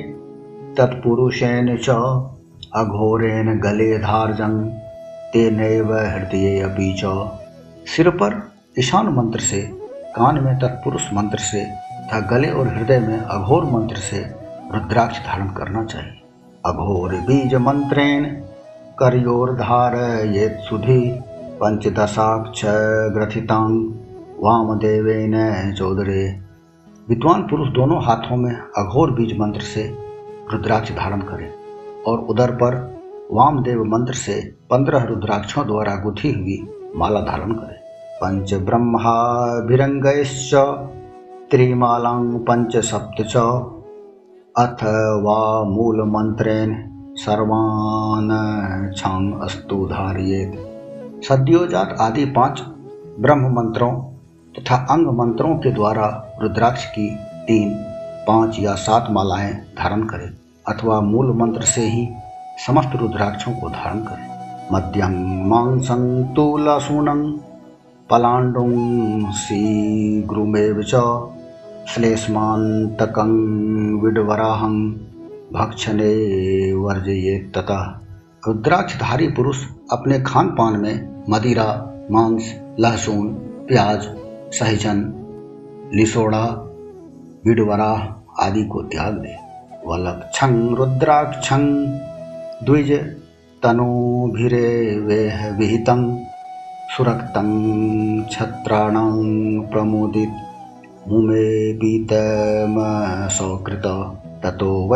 तत्पुरुषेन 0.78 1.78
च 1.78 1.90
अघोरेन 2.76 3.60
गले 3.60 3.98
धारजंग 3.98 4.91
तेन 5.34 5.60
हृदय 5.60 6.96
च 7.00 7.40
सिर 7.88 8.10
पर 8.10 8.34
ईशान 8.80 9.08
मंत्र 9.08 9.40
से, 9.40 9.62
कान 10.16 10.40
में 10.44 10.60
तत्पुरुष 10.60 11.08
मंत्र 11.14 11.38
से, 11.38 11.64
तथा 11.64 12.20
गले 12.20 12.50
और 12.50 12.68
हृदय 12.68 13.00
में 13.00 13.18
अघोर 13.18 13.66
मंत्र 13.66 13.96
से 13.96 14.20
रुद्राक्ष 14.74 15.20
धारण 15.20 15.48
करना 15.48 15.84
चाहिए। 15.86 16.22
अघोर 16.66 17.16
बीज 17.16 17.56
मंत्रेण, 17.56 18.26
करयोर 19.00 19.54
धार 19.54 19.96
ये 20.26 20.48
सुधि, 20.62 21.02
पंचदशाक्ष 21.62 22.62
ग्रथितांग 23.14 23.76
वामदेवेन 24.40 25.74
चौधरे। 25.74 26.24
विद्वान 27.10 27.42
पुरुष 27.42 27.70
दोनों 27.70 28.04
हाथों 28.04 28.38
में 28.38 28.54
अघोर 28.54 29.12
बीज 29.12 29.38
मंत्र 29.40 29.62
से 29.62 29.84
रुद्राक्ष 30.52 30.92
धारण 30.92 31.22
करें 31.22 31.50
और 32.08 32.20
उदर 32.20 32.52
पर 32.52 33.01
वामदेव 33.34 33.84
मंत्र 33.84 34.14
से 34.14 34.54
पंद्रह 34.70 35.04
रुद्राक्षों 35.04 35.68
द्वारा 35.68 35.96
गुथी 35.96 36.32
हुई 36.32 36.68
माला 36.96 37.20
धारण 37.20 37.52
करें। 37.52 37.80
पंच 38.22 38.54
ब्रह्माभिरंगश्च 38.54 40.56
त्रिमालां 41.52 42.40
पंचसप्त 42.40 43.22
च 43.22 43.38
अथ 44.56 44.78
वा 45.24 45.64
मूलमन्त्रेण 45.64 46.76
सर्वान् 47.16 48.94
छांग 48.94 49.42
अस्तु 49.42 49.86
धारियेत। 49.86 50.68
सद्योजात 51.24 51.98
आदि 52.02 52.26
पाँच 52.26 52.62
ब्रह्म 53.20 53.56
मंत्रों 53.56 54.04
तथा 54.56 54.88
अंग 54.92 55.08
मंत्रों 55.08 55.56
के 55.56 55.72
द्वारा 55.72 56.38
रुद्राक्ष 56.42 56.86
की 56.86 57.18
तीन, 57.48 57.86
पाँच 58.28 58.60
या 58.60 58.76
सात 58.76 59.08
मालाएँ 59.10 59.74
धारण 59.78 60.04
करें, 60.04 60.32
अथवा 60.68 61.02
मूल 61.02 61.38
मंत्र 61.38 61.62
से 61.62 61.82
ही 61.82 62.10
समस्त 62.68 62.90
रुद्राक्षों 62.96 63.52
को 63.52 63.70
धारण 63.70 64.00
करें। 64.00 64.32
मध्यम 64.72 65.44
मांसं 65.50 66.24
तुलसूनं 66.34 67.32
पलाण्डुं 68.10 69.32
शीघ्रुमेव 69.32 70.84
च, 70.84 70.96
श्लेष्मान्तकं 71.88 73.32
विडवराहं 74.02 74.92
भक्षणे 75.54 76.14
वर्जये 76.74 77.52
तथा 77.58 78.02
रुद्राक्षधारी 78.48 79.28
पुरुष 79.28 79.66
अपने 79.92 80.20
खान 80.20 80.48
पान 80.48 80.80
में 80.80 81.24
मदिरा, 81.30 81.94
मांस, 82.12 82.62
लहसुन, 82.80 83.28
प्याज, 83.68 84.08
सहजन, 84.54 85.14
लिसोड़ा 85.94 86.46
विडवरा 87.46 88.24
आदि 88.40 88.64
को 88.64 88.82
त्याग 88.82 89.14
दे। 89.14 89.36
वलक्षं 89.88 90.76
रुद्राक्षं 90.76 91.86
द्विज 92.64 93.16
तनूभिरे 93.64 95.00
वेह 95.00 95.58
विहितं 95.58 96.24
सुरक्तं 96.98 98.24
छत्राणां 98.24 99.62
प्रमोदित 99.62 100.30
मुमे 101.08 101.74
पीतमसौकृत 101.74 104.14
ततो 104.44 104.88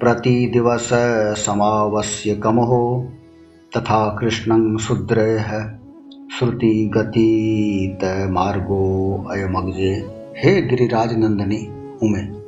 प्रतिदिवस 0.00 0.90
समावस्य 1.46 2.34
कमहो। 2.34 3.08
तथा 3.76 4.16
कृष्णं 4.20 4.76
मार्गो 8.30 9.26
अयमग्जे। 9.30 10.06
हे 10.38 10.62
गिरिराज 10.62 11.16
उमे। 12.02 12.43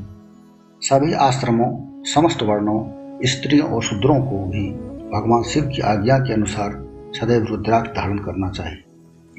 सभी 0.82 1.14
आश्रमों, 1.14 2.04
समस्त 2.04 2.44
वर्णों, 2.44 3.02
स्त्रियों 3.26 3.68
और 3.68 3.84
शूद्रों 3.84 4.20
को 4.20 4.46
भी 4.46 4.70
भगवान 5.14 5.44
शिव 5.44 5.64
की 5.64 5.82
आज्ञा 5.82 6.18
के 6.18 6.34
अनुसार 6.34 6.91
सदैव 7.12 7.46
रुद्राक्ष 7.46 7.90
धारण 7.90 8.18
करना 8.18 8.50
चाहिए 8.50 8.84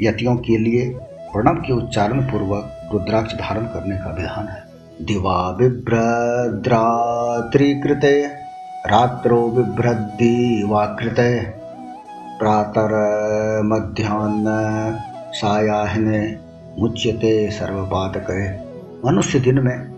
यतियों 0.08 0.36
के 0.36 0.58
लिए 0.58 0.98
प्रणव 1.32 1.54
के 1.54 1.72
उच्चारण 1.72 2.20
पूर्वक 2.20 2.88
रुद्राक्ष 2.92 3.34
धारण 3.34 3.64
करने 3.64 3.96
का 3.96 4.10
विधान 4.10 4.48
है। 4.48 4.64
दिवा 5.02 5.52
बिभ्रद्रात्रिकृते 5.52 8.30
रात्रो 8.86 9.48
प्रातर 9.48 11.52
प्रातर्मध्याह्न 12.38 14.44
सायाहने 15.32 16.38
मुच्यते 16.78 17.50
सर्वपातक 17.50 18.60
मनुष्य 19.04 19.40
दिन 19.40 19.58
में 19.58 19.92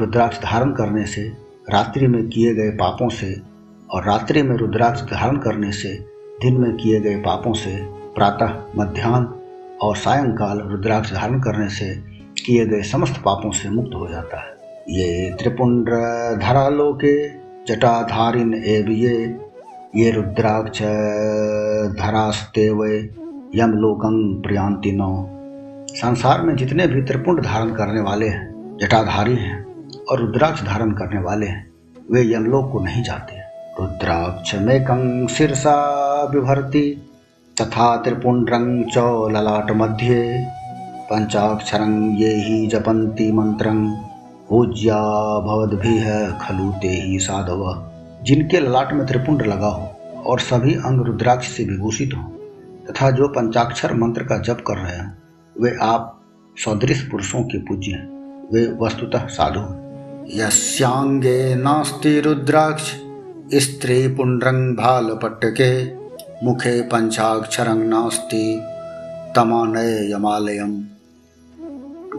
रुद्राक्ष 0.00 0.42
धारण 0.42 0.72
करने 0.72 1.06
से, 1.06 1.32
रात्रि 1.70 2.06
में 2.06 2.28
किए 2.28 2.54
गए 2.54 2.70
पापों 2.70 3.08
से 3.08 3.42
और 3.90 4.04
रात्रि 4.04 4.42
में 4.42 4.56
रुद्राक्ष 4.56 5.02
धारण 5.02 5.36
करने 5.36 5.72
से 5.72 6.15
दिन 6.42 6.56
में 6.56 6.76
किए 6.76 7.00
गए 7.00 7.16
पापों 7.16 7.52
से 7.52 7.76
प्रातः 8.14 8.62
मध्यान्ह 8.76 9.28
और 9.82 9.96
सायंकाल 9.96 10.58
रुद्राक्ष 10.60 11.12
धारण 11.12 11.40
करने 11.40 11.68
से 11.68 11.94
किए 12.46 12.66
गए 12.66 12.82
समस्त 12.82 13.22
पापों 13.24 13.50
से 13.50 13.70
मुक्त 13.70 13.90
हो 13.94 14.08
जाता 14.08 14.40
है। 14.40 14.56
ये 14.90 15.36
त्रिपुंड 15.38 15.88
धरालोके 16.40 17.28
जटाधारिन 17.64 18.54
एव 18.54 18.90
ये 18.90 19.38
ये 19.96 20.10
रुद्राक्ष 20.10 20.82
धरास्ते 21.98 22.70
वे 22.70 22.98
यम 22.98 23.50
यमलोकं 23.54 24.42
प्रियांति 24.42 24.92
नो 24.92 25.30
संसार 25.90 26.42
में 26.42 26.56
जितने 26.56 26.86
भी 26.86 27.02
त्रिपुंड 27.02 27.42
धारण 27.44 27.70
करने 27.70 28.00
वाले 28.00 28.28
हैं, 28.28 28.76
जटाधारी 28.80 29.36
हैं 29.36 29.64
और 30.10 30.20
रुद्राक्ष 30.20 30.62
धारण 30.62 30.90
करने 30.90 31.20
वाले 31.20 31.46
हैं, 31.46 31.70
वे 32.12 32.34
यमलोक 32.34 32.72
को 32.72 32.80
नहीं 32.80 33.02
जाते। 33.02 33.35
रुद्राक्ष 33.80 34.54
में 34.54 34.84
कंग 34.84 35.28
शीर्षा 35.28 35.74
विभरती 36.34 36.90
तथा 37.60 37.96
त्रिपुंड्रंग 37.96 38.84
चौ 38.84 39.28
ललाट 39.28 39.70
मध्य 39.70 40.14
पंचाक्षरं 41.10 42.16
ये 42.16 42.34
ही 42.34 42.66
जपंती 42.66 43.32
मंत्रं 43.32 43.92
पूज्या 44.48 44.98
भवद 45.40 45.74
भी 45.74 45.98
है 45.98 46.38
खलु 46.38 46.72
ते 46.72 46.88
ही 46.88 47.18
साधव। 47.18 47.90
जिनके 48.22 48.60
ललाट 48.60 48.92
में 48.92 49.06
त्रिपुंड 49.06 49.42
लगा 49.42 49.66
हो, 49.66 49.92
और 50.26 50.40
सभी 50.40 50.74
अंग 50.74 51.06
रुद्राक्ष 51.06 51.48
से 51.48 51.64
विभूषित 51.64 52.10
हो, 52.16 52.22
तथा 52.90 53.10
जो 53.10 53.28
पंचाक्षर 53.28 53.94
मंत्र 53.94 54.22
का 54.22 54.38
जप 54.38 54.64
कर 54.66 54.74
रहे 54.74 54.96
हैं, 54.96 55.18
वे 55.60 55.76
आप 55.82 56.20
सदृश 56.56 57.02
पुरुषों 57.02 57.42
के 57.42 57.58
पूज्य 57.58 57.92
हैं, 57.92 58.08
वे 58.52 58.78
वस्तुतः 58.82 59.26
साधु 59.26 59.60
हैं। 59.60 59.86
यस्यांगे 60.34 61.54
नास्ति 61.54 62.20
रुद्राक्ष 62.20 62.94
स्त्री 63.54 64.08
पुंड्रंग 64.08 64.76
भाल 64.76 65.18
पट्टके, 65.22 65.94
मुखे 66.46 66.82
पंचाक्षरं 66.82 67.78
नास्ति 67.78 68.60
तमानय 69.36 70.12
यमालयम 70.12 70.84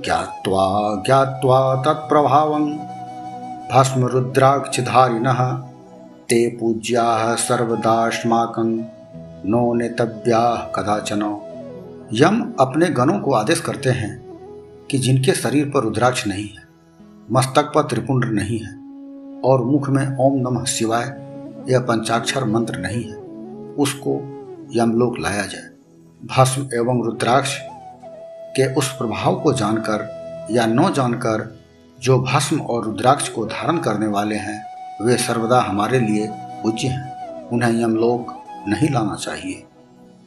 ज्ञात्वा 0.02 0.96
ज्ञात्वा 1.06 1.76
तत्प्रभावं, 1.76 2.72
भस्मरुद्राक्षधारिणः, 3.72 5.54
ते 6.30 6.58
पूज्याः 6.58 7.36
सर्वदास्माकं, 7.36 8.78
नो 9.50 9.74
नेतव्याः 9.74 10.56
कदाचन। 10.56 11.42
यम 12.14 12.54
अपने 12.60 12.86
गणों 12.86 13.20
को 13.20 13.32
आदेश 13.32 13.60
करते 13.60 13.90
हैं 13.90 14.40
कि 14.92 14.98
जिनके 14.98 15.32
शरीर 15.32 15.66
पर 15.66 15.84
रुद्राक्ष 15.84 16.28
नहीं 16.28 16.46
है, 16.46 16.68
मस्तक 17.32 17.72
पर 17.76 17.82
त्रिपुंड 17.82 18.26
नहीं 18.26 18.60
है 18.60 18.87
और 19.46 19.66
मुख 19.66 19.90
में 19.90 20.18
ओम 20.18 20.40
नमः 20.40 20.64
शिवाय, 20.64 21.22
यह 21.70 21.80
पंचाक्षर 21.80 22.44
मंत्र 22.44 22.78
नहीं 22.78 23.04
है। 23.04 23.16
उसको 23.74 24.34
यमलोक 24.76 25.20
लाया 25.20 25.42
जाए। 25.42 25.70
भस्म 26.26 26.70
एवं 26.74 27.06
रुद्राक्ष 27.06 27.58
के 28.56 28.74
उस 28.74 28.92
प्रभाव 28.92 29.40
को 29.40 29.54
जानकर 29.54 30.18
या 30.52 30.66
न 30.66 30.94
जानकर 30.94 31.60
जो 32.00 32.20
भस्म 32.20 32.62
और 32.62 32.86
रुद्राक्ष 32.86 33.30
को 33.30 33.46
धारण 33.46 33.78
करने 33.78 34.08
वाले 34.08 34.36
हैं, 34.36 34.66
वे 35.06 35.18
सर्वदा 35.18 35.62
हमारे 35.62 36.00
लिए 36.00 36.30
पूज्य 36.32 36.88
हैं। 36.88 37.50
उन्हें 37.50 37.84
यमलोक 37.84 38.44
नहीं 38.68 38.90
लाना 38.90 39.16
चाहिए। 39.16 39.64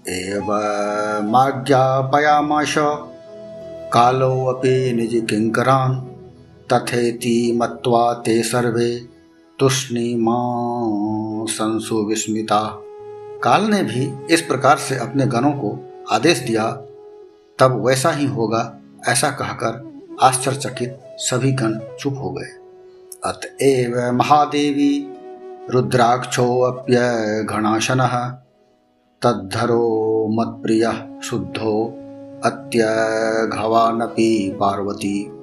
एवमाज्ञापयामाश 0.08 2.74
कालो 3.92 4.44
अपि 4.44 4.92
निज 4.92 5.26
किंकरान 5.30 6.09
तथेति 6.72 7.52
मत्वा 7.56 8.12
ते 8.12 8.42
सर्वे 8.42 9.08
तुष्णी 9.58 10.14
माँ 10.14 11.46
संसु 11.46 11.96
विस्मिता। 11.96 12.82
काल 13.44 13.64
ने 13.64 13.82
भी 13.82 14.34
इस 14.34 14.42
प्रकार 14.42 14.78
से 14.78 14.98
अपने 14.98 15.26
गणों 15.26 15.52
को 15.52 15.78
आदेश 16.10 16.38
दिया, 16.38 16.72
तब 17.58 17.86
वैसा 17.86 18.10
ही 18.10 18.26
होगा, 18.26 18.80
ऐसा 19.08 19.30
कहकर 19.30 19.92
आश्चर्यचकित 20.22 20.98
सभी 21.18 21.52
गण 21.52 21.80
चुप 22.00 22.14
हो 22.18 22.30
गए। 22.30 22.60
अतएव 23.24 24.12
महादेवी 24.12 25.08
रुद्राक्षोप्य 25.70 26.96
घनाशन 27.50 28.30
तद्धरो 29.22 30.62
प्रिय 30.62 31.10
शुद्धो 31.24 31.86
अत्यघवानपि 32.44 34.56
पार्वती। 34.60 35.39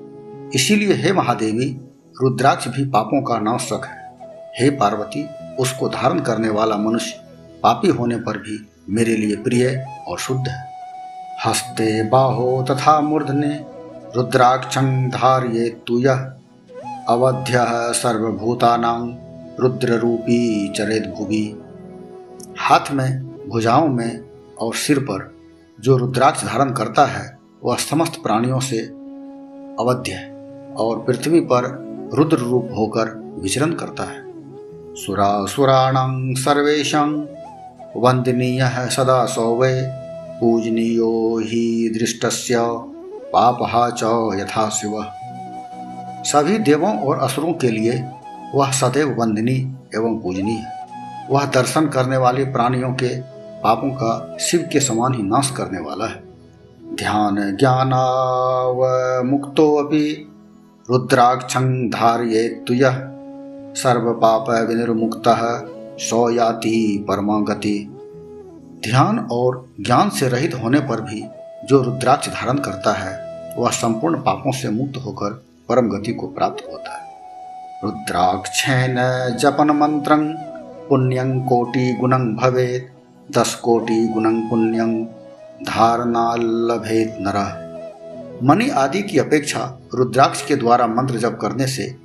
इसीलिए 0.56 0.94
हे 0.94 1.14
महादेवी, 1.14 1.82
रुद्राक्ष 2.22 2.68
भी 2.68 2.86
पापों 2.86 3.22
का 3.22 3.40
नाशक 3.40 3.82
है। 3.86 4.14
हे 4.60 4.70
पार्वती, 4.70 5.28
उसको 5.60 5.90
धारण 5.90 6.20
करने 6.20 6.50
वाला 6.50 6.78
मनुष्य 6.78 7.22
पापी 7.64 7.88
होने 7.88 8.16
पर 8.16 8.38
भी 8.38 8.70
मेरे 8.90 9.16
लिए 9.16 9.36
प्रिय 9.36 9.86
और 10.08 10.20
शुद्ध 10.20 10.48
है। 10.48 10.68
हस्ते 11.46 12.04
बाहो 12.04 12.66
तथा 12.70 13.02
मूर्धने 13.02 13.66
रुद्राक्षं 14.16 15.10
धार्ये 15.10 15.70
तु 15.70 16.00
यः। 16.00 16.32
अवध्यः 17.08 17.92
सर्वभूतानां 17.92 19.16
रुद्ररूपी 19.60 20.74
चरेत 20.78 21.14
भुवि 21.18 21.62
हाथ 22.60 22.92
में, 22.92 23.24
भुजाओं 23.50 23.88
में 23.88 24.20
और 24.60 24.76
सिर 24.76 25.00
पर 25.00 25.36
जो 25.80 25.98
रुद्राक्ष 25.98 26.44
धारण 26.44 26.74
करता 26.74 27.06
है, 27.06 27.38
वह 27.64 27.76
समस्त 27.76 28.14
प्राणियों 28.24 28.60
से 28.60 28.80
अवध्य 29.80 30.12
है। 30.12 30.37
और 30.80 31.00
पृथ्वी 31.00 31.40
पर 31.40 31.64
रुद्र 32.14 32.38
रूप 32.38 32.70
होकर 32.78 33.38
विचरण 33.42 33.72
करता 33.72 34.04
है। 34.04 34.28
सुरासुराणां 34.96 36.34
सर्वेशं, 36.36 37.26
वंदनीय 37.98 38.90
सदा 38.90 39.26
सौवे, 39.26 39.82
पूजनीयो 40.42 41.38
ही 41.38 41.90
दृष्टस्य 42.00 42.56
पापहा 43.34 43.90
च 43.90 44.04
यथा 44.40 44.70
शिव। 44.70 45.06
सभी 46.24 46.58
देवों 46.58 47.00
और 47.00 47.20
असुरों 47.20 47.54
के 47.54 47.70
लिए 47.70 48.10
वह 48.56 48.72
सदैव 48.72 49.16
वंदनीय 49.20 49.58
एवं 49.96 50.20
पूजनीय 50.20 50.56
है। 50.56 50.78
वह 51.30 51.46
दर्शन 51.46 51.88
करने 51.88 52.18
वाले 52.18 52.44
प्राणियों 52.44 52.92
के 52.94 53.22
पापों 53.62 53.90
का 53.90 54.38
शिव 54.40 54.70
के 54.74 54.80
समान 54.80 55.14
ही 55.14 55.24
नाश 55.24 55.54
करने 55.58 55.80
वाला 55.80 56.06
है। 56.06 56.24
ध्यान 56.96 57.58
ज्ञानाव 57.58 58.84
मुक्तो 59.26 59.76
अपि 59.76 60.34
रुद्राक्षं 60.92 61.90
धारयेत्तु 61.90 62.74
यः 62.74 62.96
सर्व 63.74 64.14
पाप 64.14 64.50
विनिर्मुक्त 64.50 65.24
सौ 66.00 66.30
याति 66.30 67.06
परमागति। 67.08 67.98
ध्यान 68.84 69.20
और 69.32 69.70
ज्ञान 69.82 70.10
से 70.10 70.30
रहित 70.30 70.54
होने 70.64 70.80
पर 70.80 71.02
भी 71.02 71.26
जो 71.66 71.82
रुद्राक्ष 71.82 72.28
धारण 72.28 72.58
करता 72.58 72.94
है, 72.94 73.20
वह 73.58 73.70
संपूर्ण 73.70 74.16
पापों 74.16 74.52
से 74.52 74.70
मुक्त 74.70 75.06
होकर 75.06 75.46
परम 75.70 75.90
गति 75.90 76.14
को 76.14 76.28
प्राप्त 76.28 76.68
होता 76.72 76.98
है। 76.98 77.10
रुद्राक्षेन 77.84 78.96
जपन 79.38 79.72
मंत्र, 79.72 80.16
पुण्यं 80.90 81.42
कोटि 81.42 81.94
गुणं 81.94 82.36
भवेत, 82.36 82.92
दस 83.32 83.56
कोटि 83.56 84.08
गुणं 84.08 84.50
पुण्यं 84.50 85.04
धारणा 85.64 86.36
लभेत 86.36 87.18
नर। 87.22 87.67
मणि 88.44 88.70
आदि 88.70 89.02
की 89.02 89.20
अपेक्षा 89.20 89.80
रुद्राक्ष 89.96 90.46
के 90.46 90.56
द्वारा 90.56 90.88
मंत्र 90.88 91.18
जप 91.18 91.38
करने 91.42 91.68
से 91.68 91.96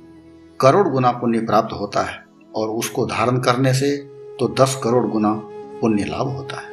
करोड़ 0.59 0.87
गुना 0.87 1.11
पुण्य 1.11 1.39
प्राप्त 1.39 1.73
होता 1.73 2.01
है 2.01 2.23
और 2.55 2.69
उसको 2.69 3.05
धारण 3.05 3.37
करने 3.37 3.73
से 3.73 3.97
तो 4.39 4.55
दस 4.61 4.81
करोड़ 4.83 5.05
गुना 5.07 5.33
पुण्य 5.81 6.03
लाभ 6.03 6.27
होता 6.27 6.55
है। 6.55 6.71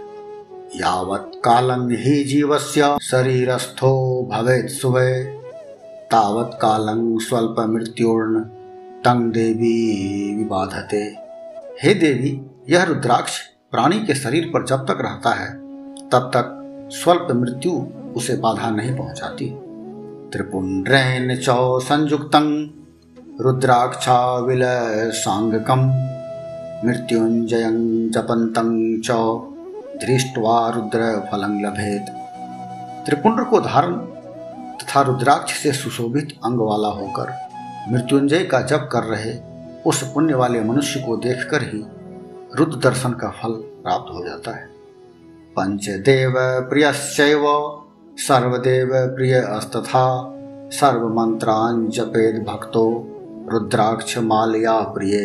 यावत् 0.77 1.37
कालं 1.45 1.89
हि 1.97 2.25
जीवस्य 2.25 2.99
शरीरस्थो 3.03 4.23
भवेत् 4.33 4.71
शुभे 4.71 5.25
तावत् 6.11 6.55
कालं 6.55 7.19
स्वल्पमृत्युर्न 7.19 8.41
तंग 9.05 9.33
देवी 9.33 10.35
विबाधते। 10.37 11.03
हे 11.83 11.95
देवी, 11.95 12.41
यह 12.69 12.83
रुद्राक्ष 12.83 13.41
प्राणी 13.71 13.99
के 13.99 14.15
शरीर 14.15 14.51
पर 14.55 14.65
जब 14.65 14.77
तक 14.77 14.99
रहता 15.01 15.31
है, 15.31 15.55
तब 16.09 16.31
तक 16.37 16.57
स्वल्प 16.93 17.29
मृत्यु 17.35 17.73
उसे 18.17 18.37
बाधा 18.37 18.71
नहीं 18.71 18.97
पहुंचाती। 18.97 19.47
त्रिपुंड्रेन 20.33 21.37
चौ 21.37 21.79
संयुक्त, 21.79 22.31
रुद्राक्षा 23.41 24.39
मृत्युंजय 26.85 27.65
जपंत 28.11 28.55
च, 29.05 29.11
दृष्टवा 30.07 30.69
रुद्र 30.69 31.29
फलं 31.33 31.63
लभेत। 31.63 32.07
त्रिपुंड 33.07 33.47
को 33.47 33.61
धारण 33.61 33.95
तथा 34.77 35.01
रुद्राक्ष 35.01 35.63
से 35.63 35.73
सुशोभित 35.73 36.39
अंग 36.45 36.59
वाला 36.61 36.89
होकर 36.89 37.33
मृत्युंजय 37.89 38.45
का 38.45 38.61
जप 38.61 38.89
कर 38.93 39.03
रहे 39.03 39.35
उस 39.87 40.13
पुण्य 40.13 40.35
वाले 40.35 40.61
मनुष्य 40.61 41.01
को 41.01 41.17
देखकर 41.17 41.63
ही 41.63 41.85
रुद्र 42.57 42.77
दर्शन 42.77 43.13
का 43.13 43.29
फल 43.29 43.51
प्राप्त 43.51 44.15
हो 44.15 44.29
जाता 44.29 44.57
है। 44.57 44.67
पंचदेव 45.57 46.35
प्रिय 46.39 46.93
सर्वदेव 48.17 48.91
प्रिय 48.93 49.35
अस्तथा 49.35 50.37
सर्व 50.73 51.09
मंत्रान 51.09 51.89
जपेद 51.89 52.43
भक्तो, 52.43 53.07
रुद्राक्ष 53.53 54.19
मालया 54.19 54.81
प्रिय। 54.81 55.17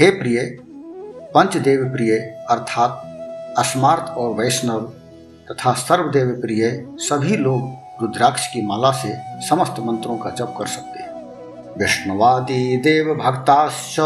हे 0.00 0.10
प्रिय, 0.10 0.58
पंचदेव 1.34 1.84
प्रिय, 1.84 2.16
अर्थात 2.50 3.02
अस्मार्थ 3.58 4.12
और 4.12 4.34
वैष्णव 4.34 4.80
तथा 5.50 5.72
सर्वदेव 5.72 6.26
प्रिय, 6.26 6.86
सभी 6.98 7.36
लोग 7.36 7.60
रुद्राक्ष 8.02 8.46
की 8.46 8.66
माला 8.66 8.92
से 8.92 9.14
समस्त 9.48 9.74
मंत्रों 9.80 10.18
का 10.18 10.30
जप 10.30 10.54
कर 10.58 10.66
सकते 10.66 11.02
हैं। 11.02 11.12
विष्णुवादी 11.78 12.76
देव 12.76 13.14
भक्ताश्च 13.14 14.00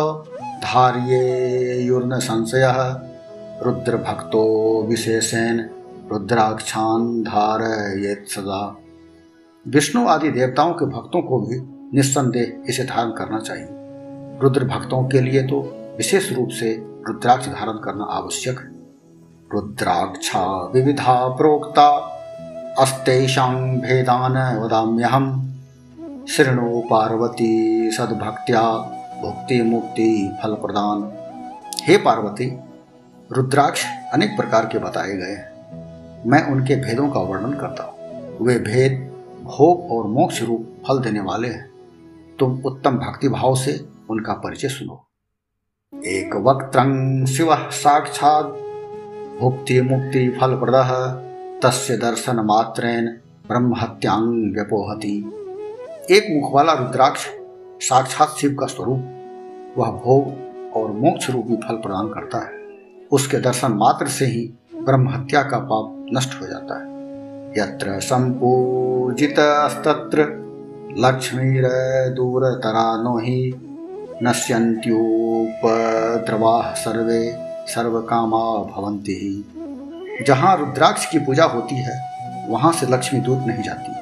धार्ये 0.64 1.88
संशय, 2.20 2.96
रुद्र 3.62 3.96
भक्तो 3.96 4.82
विशेषण 4.82 5.68
रुद्राक्षान 6.12 7.22
धारयेत 7.22 8.26
सदा 8.28 8.76
विष्णु 9.66 10.06
आदि 10.08 10.30
देवताओं 10.30 10.72
के 10.72 10.86
भक्तों 10.86 11.22
को 11.22 11.38
भी 11.40 11.56
निस्संदेह 11.96 12.62
इसे 12.68 12.84
धारण 12.84 13.10
करना 13.10 13.38
चाहिए। 13.38 13.68
रुद्र 14.42 14.64
भक्तों 14.64 15.02
के 15.04 15.20
लिए 15.20 15.42
तो 15.42 15.60
विशेष 15.96 16.32
रूप 16.32 16.48
से 16.48 16.72
रुद्राक्ष 17.08 17.48
धारण 17.48 17.72
करना 17.72 18.04
आवश्यक 18.04 18.58
है। 18.58 18.70
रुद्राक्षा 19.54 20.44
विविधा 20.74 21.28
प्रोक्ता, 21.28 21.88
अस्तेषां 22.78 23.54
भेदान 23.80 24.58
वदाम्यहम। 24.58 25.52
शृणु 26.28 26.82
पार्वती 26.90 27.90
सद्भक्त्या 27.90 28.62
भुक्ति 29.22 29.62
मुक्ति 29.62 30.38
फल 30.42 30.54
प्रदान 30.54 31.12
हे 31.82 31.96
पार्वती, 31.96 32.58
रुद्राक्ष 33.32 33.84
अनेक 34.12 34.36
प्रकार 34.36 34.66
के 34.66 34.78
बताए 34.78 35.12
गए 35.12 35.32
हैं। 35.32 35.55
मैं 36.26 36.42
उनके 36.52 36.76
भेदों 36.76 37.08
का 37.08 37.20
वर्णन 37.20 37.52
करता 37.52 37.84
हूँ। 37.84 38.46
वे 38.46 38.58
भेद, 38.58 38.92
भोग 39.42 39.90
और 39.90 40.06
मोक्ष 40.06 40.42
रूप 40.42 40.84
फल 40.88 40.98
देने 40.98 41.20
वाले 41.20 41.48
हैं। 41.48 41.70
तुम 42.38 42.60
उत्तम 42.66 42.96
भक्ति 42.98 43.28
भाव 43.28 43.54
से 43.54 43.86
उनका 44.10 44.32
परिचय 44.34 44.68
सुनो। 44.68 45.02
एक 45.92 46.34
वक्त 46.36 46.76
शिव 47.28 47.54
साक्षात 47.72 48.46
मुक्ति 49.42 49.80
मुक्ति 49.80 50.28
फल 50.30 50.54
प्रद 50.54 51.60
तस्य 51.64 51.96
दर्शन 51.96 52.40
मात्रेन 52.40 53.06
ब्रह्म 53.48 53.74
हत्यांग 53.74 54.54
व्यपोहति। 54.54 55.16
एक 56.10 56.26
मुख 56.30 56.52
वाला 56.54 56.72
रुद्राक्ष 56.72 57.26
साक्षात 57.80 58.28
शिव 58.28 58.54
का 58.54 58.66
स्वरूप, 58.66 58.98
वह 59.78 59.90
भोग 60.04 60.72
और 60.76 60.90
मोक्ष 60.92 61.30
रूपी 61.30 61.56
फल 61.56 61.76
प्रदान 61.76 62.08
करता 62.08 62.38
है। 62.38 62.64
उसके 63.12 63.38
दर्शन 63.38 63.72
मात्र 63.72 64.06
से 64.08 64.26
ही 64.26 64.46
ब्रह्म 64.76 65.08
हत्या 65.08 65.42
का 65.42 65.58
पाप 65.58 65.92
नष्ट 66.14 66.42
हो 66.42 66.46
जाता 66.46 66.74
है। 66.74 66.82
यत्र 67.58 68.00
संपूजित 68.00 69.34
लक्ष्मी 70.98 71.60
दूर 72.14 72.60
तरा 72.64 73.02
नो 73.02 73.18
ही 73.18 73.54
नश्यन्त्योपद्रवाः 74.22 76.74
सर्वे 76.74 77.36
सर्वकामा 77.68 78.66
भवन्ति। 78.66 79.14
ही 79.14 79.44
जहाँ 80.26 80.56
रुद्राक्ष 80.56 81.06
की 81.06 81.18
पूजा 81.18 81.44
होती 81.44 81.74
है, 81.74 82.04
वहाँ 82.48 82.72
से 82.72 82.86
लक्ष्मी 82.86 83.20
दूत 83.20 83.38
नहीं 83.38 83.62
जाती। 83.62 83.92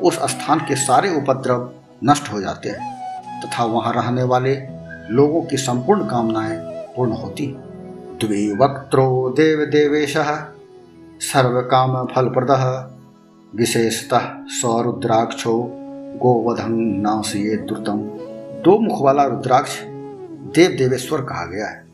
उस 0.00 0.30
स्थान 0.30 0.60
के 0.60 0.76
सारे 0.76 1.16
उपद्रव 1.16 1.72
नष्ट 2.04 2.32
हो 2.32 2.40
जाते 2.40 2.68
हैं, 2.68 3.40
तथा 3.40 3.64
वहाँ 3.64 3.92
रहने 3.92 4.22
वाले 4.22 4.62
लोगों 5.10 5.42
की 5.42 5.56
संपूर्ण 5.56 6.04
कामनाएँ 6.04 6.84
पूर्ण 6.96 7.12
होती 7.12 7.56
द्विवक्त्रो 8.20 9.34
देव 9.36 9.66
देवेश 9.66 10.16
सर्व 11.24 11.60
काम 11.60 12.06
फलप्रद 12.06 12.50
विशेषतः 13.54 14.20
स्वरुद्राक्षो 14.48 15.70
गोवधं 16.16 16.72
नाशये 17.02 17.56
द्रुतम। 17.56 17.98
दो 18.64 18.78
मुख 18.78 19.02
वाला 19.02 19.24
रुद्राक्ष 19.24 19.80
देव 20.54 20.70
देवेश्वर 20.78 21.20
कहा 21.20 21.46
गया 21.46 21.66
है। 21.66 21.86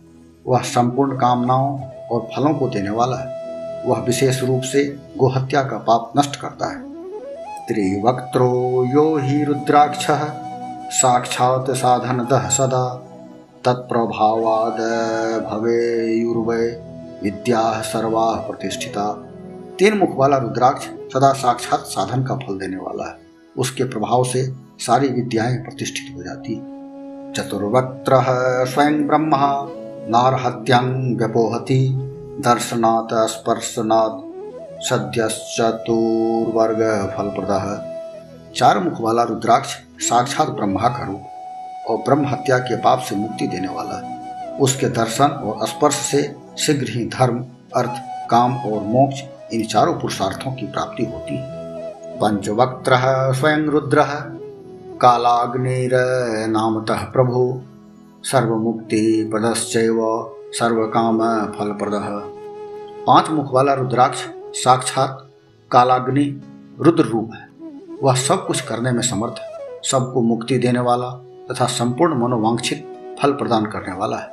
वह 0.46 0.60
संपूर्ण 0.60 1.16
कामनाओं 1.16 1.80
और 1.82 2.28
फलों 2.36 2.54
को 2.54 2.68
देने 2.68 2.90
वाला 2.90 3.16
है। 3.16 3.84
वह 3.86 3.98
विशेष 3.98 4.42
रूप 4.42 4.62
से 4.62 4.84
गोहत्या 5.18 5.62
का 5.62 5.78
पाप 5.78 6.12
नष्ट 6.18 6.36
करता 6.36 6.72
है। 6.72 6.82
त्रिवक्त्रो 7.66 8.84
यो 8.84 9.16
ही 9.16 9.44
रुद्राक्ष 9.44 10.06
साक्षात 11.00 11.70
साधन 11.70 12.26
दह 12.30 12.48
सदा। 12.48 13.06
तत्प्रभावाद 13.64 14.78
भवेयुर्वय 15.50 16.89
विद्या 17.22 17.83
सर्वा 17.83 18.35
प्रतिष्ठिता। 18.35 19.26
तीन 19.78 19.98
मुख 19.98 20.09
वाला 20.14 20.37
रुद्राक्ष 20.37 20.87
सदा 20.87 21.33
साक्षात 21.33 21.78
साधन 21.78 22.22
का 22.22 22.35
फल 22.35 22.59
देने 22.59 22.76
वाला 22.76 23.09
है। 23.09 23.18
उसके 23.59 23.85
प्रभाव 23.85 24.24
से 24.24 24.54
सारी 24.78 25.09
विद्याएँ 25.09 25.56
प्रतिष्ठित 25.56 26.16
हो 26.16 26.22
जाती। 26.22 26.62
चतुर्वक्त्र 27.33 28.24
स्वयं 28.66 29.06
ब्रह्मा 29.06 29.68
नारहत्यंग 30.09 31.18
व्यपोहति, 31.18 31.98
दर्शनात् 32.40 33.28
स्पर्शनात्, 33.28 34.30
सद्यश्चतुर्वर्ग 34.85 37.14
फलप्रद। 37.18 37.87
चार 38.56 38.78
मुख 38.78 39.00
वाला 39.00 39.22
रुद्राक्ष 39.22 39.76
साक्षात 39.98 40.48
ब्रह्मा 40.48 40.88
का 40.88 41.06
रूप 41.06 41.22
और 41.90 41.96
ब्रह्म 41.96 42.28
हत्या 42.28 42.59
के 42.59 42.76
पाप 42.76 42.98
से 42.98 43.16
मुक्ति 43.16 43.46
देने 43.46 43.68
वाला 43.68 43.94
है। 43.94 44.59
उसके 44.59 44.88
दर्शन 44.88 45.24
और 45.24 45.66
स्पर्श 45.66 45.94
से 45.94 46.37
शीघ्र 46.58 46.86
ही 46.88 47.06
धर्म, 47.06 47.44
अर्थ, 47.76 47.90
काम 48.30 48.56
और 48.56 48.82
मोक्ष, 48.82 49.22
इन 49.52 49.64
चारों 49.64 49.94
पुरुषार्थों 49.94 50.52
की 50.52 50.66
प्राप्ति 50.66 51.04
होती। 51.04 51.36
है 51.36 51.60
पंचवक्त्र 52.16 52.92
स्वयं 53.34 53.58
रुद्र 53.58 54.04
कालाग्निर्नामतः 55.00 56.96
प्रभु, 56.96 57.60
सर्वमुक्ति 58.24 59.30
पदश्चैव 59.34 60.30
सर्वकाम 60.52 61.18
फलप्रद। 61.46 61.92
पाँच 63.06 63.30
मुख 63.30 63.54
वाला 63.54 63.74
रुद्राक्ष 63.74 64.18
साक्षात 64.52 65.28
कालाग्नि 65.70 66.42
रुद्र 66.80 67.04
रूप 67.04 67.30
है। 67.34 67.48
वह 68.02 68.14
सब 68.14 68.46
कुछ 68.46 68.60
करने 68.60 68.92
में 68.92 69.02
समर्थ 69.02 69.34
है। 69.38 69.80
सबको 69.90 70.20
मुक्ति 70.20 70.58
देने 70.58 70.80
वाला 70.80 71.10
तथा 71.50 71.66
संपूर्ण 71.66 72.14
मनोवांछित 72.14 72.92
फल 73.22 73.32
प्रदान 73.32 73.66
करने 73.66 73.94
वाला 73.94 74.16
है। 74.16 74.28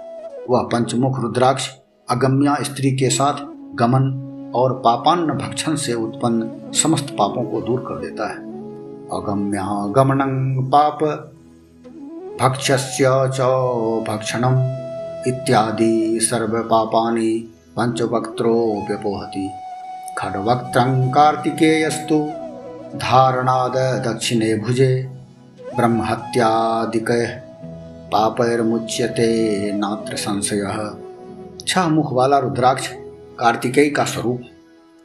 वह 0.49 0.62
पंचमुख 0.62 1.19
रुद्राक्ष 1.19 1.69
अगम्या 2.10 2.56
स्त्री 2.63 2.91
के 2.91 3.10
साथ 3.10 3.34
गमन 3.76 4.04
और 4.56 4.74
पापान्न 4.74 5.34
भक्षण 5.34 5.76
से 5.76 5.93
उत्पन्न 5.93 6.72
समस्त 6.74 7.15
पापों 7.20 7.43
को 7.43 7.62
दूर 7.62 7.80
कर 7.80 8.00
देता 8.02 8.28
है। 8.30 8.36
अगम्या 9.13 9.91
गमनं 9.91 10.63
पाप 10.70 11.04
भक्ष्य 12.41 12.78
च 13.10 13.41
भक्षणम 14.08 14.56
इत्यादि 15.28 16.20
सर्व 16.22 16.58
पापानि 16.63 17.54
पंचवक्त्रोप्यपोहति 17.78 19.50
खड्वक्त्रं 20.17 21.10
कार्तिकेयस्तु, 21.10 22.20
धारणाद 22.96 23.76
दक्षिणे 24.08 24.56
भुजे, 24.56 25.10
ब्रह्महत्यादिक 25.76 27.12
पापैर्मुच्यते 28.12 29.28
नात्र 29.72 30.15
संशय। 30.15 31.07
छह 31.67 31.88
मुख 31.88 32.13
वाला 32.13 32.38
रुद्राक्ष 32.39 32.88
कार्तिकेय 33.39 33.89
का 33.89 34.03
स्वरूप 34.03 34.41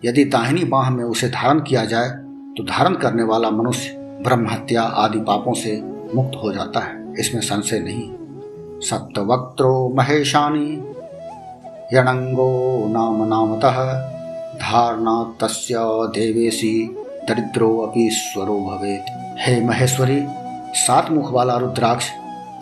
यदि 0.05 0.25
दाहिनी 0.25 0.65
बाह 0.65 0.91
में 0.91 1.05
उसे 1.05 1.29
धारण 1.29 1.61
किया 1.61 1.85
जाए 1.85 2.09
तो 2.57 2.65
धारण 2.65 2.95
करने 2.95 3.23
वाला 3.23 3.51
मनुष्य 3.51 3.97
ब्रह्म 4.23 4.49
हत्या 4.51 4.83
आदि 4.83 5.21
पापों 5.21 5.55
से 5.55 5.81
मुक्त 6.15 6.39
हो 6.43 6.53
जाता 6.53 6.81
है। 6.81 7.15
इसमें 7.21 7.41
संशय 7.43 7.79
नहीं। 7.79 8.09
सप्तवक्त्रो 8.81 9.73
महेशानी 9.97 10.73
यणंगो 11.97 12.51
नाम 12.89 13.25
नामतः 13.25 13.83
धारणा 14.59 15.17
तस्य 15.41 15.75
देवेशी 16.15 16.75
दरिद्रो 17.29 17.77
अपि 17.79 18.09
स्वरो 18.13 18.59
भवेत। 18.61 19.05
हे 19.39 19.61
महेश्वरी 19.61 20.23
सात 20.75 21.11
मुख 21.11 21.33
वाला 21.33 21.57
रुद्राक्ष 21.57 22.11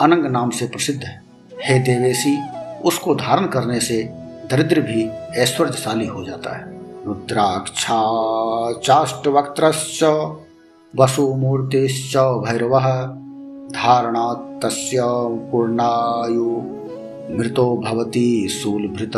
अनंग 0.00 0.26
नाम 0.26 0.50
से 0.50 0.66
प्रसिद्ध 0.66 1.02
है। 1.04 1.22
हे 1.64 1.78
देवेशी 1.78 2.36
उसको 2.84 3.14
धारण 3.14 3.46
करने 3.46 3.80
से 3.80 4.02
दरिद्र 4.50 4.80
भी 4.80 5.10
ऐश्वर्यशाली 5.36 6.06
हो 6.06 6.24
जाता 6.24 6.56
है। 6.56 6.80
रुद्राक्षा 7.06 8.00
चाष्टवक्त्रश्च 8.72 10.04
वसुमूर्तिश्च 10.96 12.16
भैरवः 12.16 13.02
धारणा 13.72 14.34
तस्य 14.62 15.00
पूर्णायु 15.52 16.46
मृतो 17.38 17.76
भवती 17.76 18.48
शूलभृत 18.48 19.16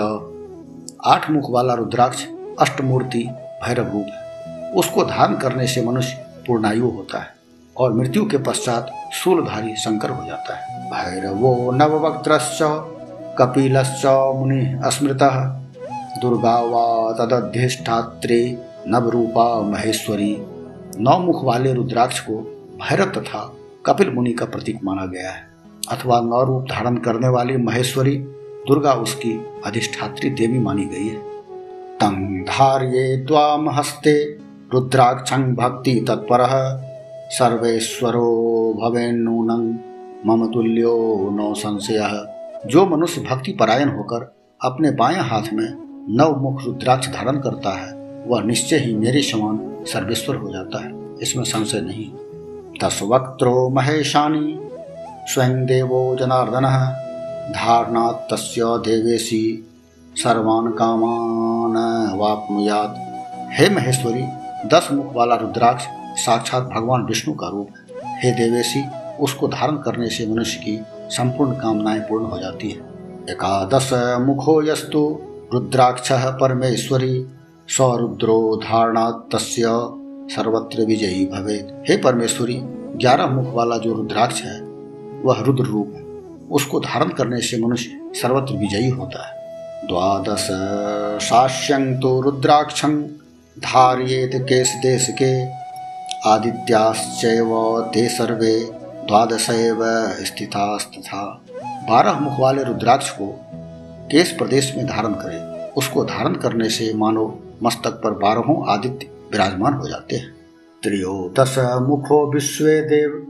आठ 1.04 1.30
मुख 1.30 1.50
वाला 1.50 1.74
रुद्राक्ष 1.74 2.26
अष्टमूर्ति 2.60 3.28
भैरव 3.64 3.92
रूप 3.92 4.74
उसको 4.76 5.04
धारण 5.04 5.34
करने 5.34 5.66
से 5.66 5.82
मनुष्य 5.82 6.16
पूर्णायु 6.46 6.88
होता 6.88 7.18
है 7.18 7.34
और 7.76 7.92
मृत्यु 7.92 8.24
के 8.24 8.38
पश्चात 8.38 8.90
शूलधारी 9.12 9.76
शंकर 9.76 10.10
हो 10.10 10.26
जाता 10.26 10.54
है। 10.54 10.90
भैरवो 10.90 11.70
नववक्त्रश्च 11.70 12.62
कपिलश्च 13.38 14.06
मुनि 14.06 14.80
स्मृत 14.84 15.18
दुर्गा 16.22 16.60
व 16.60 17.12
तदधिष्ठात्रे 17.12 18.58
नवरूपा 18.86 19.60
महेश्वरी। 19.60 20.36
नौ 21.00 21.18
मुख 21.18 21.44
वाले 21.44 21.72
रुद्राक्ष 21.72 22.20
को 22.20 22.34
भैरव 22.76 23.04
तथा 23.04 23.56
कपिल 23.86 24.10
मुनि 24.10 24.32
का 24.32 24.46
प्रतीक 24.46 24.80
माना 24.84 25.06
गया 25.06 25.30
है। 25.30 25.48
अथवा 25.90 26.20
नौ 26.20 26.44
रूप 26.44 26.62
धारण 26.62 26.96
करने 26.96 27.28
वाली 27.28 27.56
महेश्वरी 27.56 28.16
दुर्गा 28.68 28.92
उसकी 28.92 29.46
अधिष्ठात्री 29.66 30.30
देवी 30.30 30.58
मानी 30.58 30.84
गई 30.84 31.08
है। 31.08 31.18
तं 31.96 32.42
धार्ये 32.42 33.16
त्वां 33.16 33.74
हस्ते 33.74 34.24
रुद्राक्षं 34.74 35.54
भक्ति 35.54 36.04
तत्परः। 36.08 36.82
सर्वेश्वरो 37.30 38.28
भवेन्नूनं 38.82 39.74
मम 40.26 40.46
तुल्यो 40.46 41.28
नो 41.32 41.54
संशय। 41.54 42.31
जो 42.66 42.86
मनुष्य 42.86 43.20
भक्ति 43.20 43.52
परायण 43.52 43.88
होकर 43.88 44.34
अपने 44.64 44.90
बाएँ 44.90 45.16
हाथ 45.16 45.42
में 45.52 45.68
नव 46.16 46.40
मुख 46.42 46.64
रुद्राक्ष 46.64 47.08
धारण 47.08 47.36
करता 47.36 47.70
है, 47.70 47.92
वह 48.26 48.42
निश्चय 48.42 48.76
ही 48.76 48.94
मेरे 48.94 49.22
समान 49.22 49.84
सर्वेश्वर 49.84 50.36
हो 50.36 50.52
जाता 50.52 50.84
है। 50.84 51.18
इसमें 51.22 51.44
संशय 51.44 51.80
नहीं। 51.80 52.10
तस्वक्त्रो 52.80 53.68
महेशानी 53.68 54.58
स्वयं 55.26 55.66
देवो 55.66 56.16
जनार्दन 56.16 56.62
धारणा 57.52 58.12
तस्य 58.12 58.62
देवेशी 58.64 59.70
सर्वान 60.14 60.72
कामान 60.72 62.16
वापनुयात। 62.18 62.94
हे 63.52 63.70
महेश्वरी, 63.70 64.24
दस 64.68 64.88
मुख 64.92 65.14
वाला 65.14 65.34
रुद्राक्ष 65.34 65.84
साक्षात 66.24 66.62
भगवान 66.62 67.02
विष्णु 67.02 67.34
का 67.34 67.48
रूप 67.48 67.68
है। 67.70 68.22
हे 68.22 68.30
देवेशी, 68.30 68.84
उसको 69.20 69.48
धारण 69.48 69.76
करने 69.76 70.08
से 70.08 70.26
मनुष्य 70.26 70.58
की 70.58 70.84
संपूर्ण 71.12 71.52
कामनाएँ 71.52 72.00
पूर्ण 72.00 72.24
हो 72.24 72.38
जाती 72.38 72.70
है। 72.70 72.76
एकादश 73.30 73.90
मुखो 74.20 74.62
यस्तु, 74.62 75.18
रुद्राक्ष 75.54 76.08
परमेश्वरी 76.12 77.26
स्वरुद्रो 77.68 78.60
धारणा 78.64 79.10
तस्य 79.32 79.62
सर्वत्र 80.34 80.84
विजयी 80.84 81.26
भवे 81.26 81.54
हे 81.88 81.96
परमेश्वरी, 81.96 82.60
ग्यारह 82.96 83.26
मुख 83.26 83.54
वाला 83.54 83.76
जो 83.76 83.92
रुद्राक्ष 83.92 84.42
है, 84.42 84.60
वह 85.24 85.40
रुद्र 85.40 85.64
रूप 85.64 85.92
है। 85.94 86.02
उसको 86.50 86.80
धारण 86.80 87.08
करने 87.08 87.40
से 87.40 87.60
मनुष्य 87.60 87.90
सर्वत्र 88.14 88.54
विजयी 88.54 88.88
होता 88.88 89.26
है। 89.26 89.42
द्वादश 89.88 90.48
साश्यं 91.26 92.00
तो 92.00 92.20
रुद्राक्षं 92.20 93.02
धारियेत 93.58 94.30
केश 94.34 94.68
देश 94.82 95.08
के 95.22 95.30
आदित्याश्चैव 96.30 97.80
ते 97.94 98.08
सर्वे 98.08 98.81
द्वादश 99.08 99.46
स्थितास्तथा। 100.26 101.44
बारह 101.88 102.20
मुख 102.20 102.40
वाले 102.40 102.64
रुद्राक्ष 102.64 103.10
को 103.10 103.26
केश 104.10 104.32
प्रदेश 104.32 104.74
में 104.76 104.86
धारण 104.86 105.12
करे, 105.12 105.72
उसको 105.72 106.04
धारण 106.04 106.34
करने 106.34 106.68
से 106.68 106.94
मानो 106.94 107.38
मस्तक 107.62 108.00
पर 108.04 108.10
बारहों 108.18 108.68
आदित्य 108.68 109.06
विराजमान 109.32 109.74
हो 109.74 109.88
जाते 109.88 110.16
हैं। 110.16 110.34
त्रयोदश 110.82 111.58
मुखो 111.82 112.32
विश्व 112.32 112.64
देव 112.64 113.26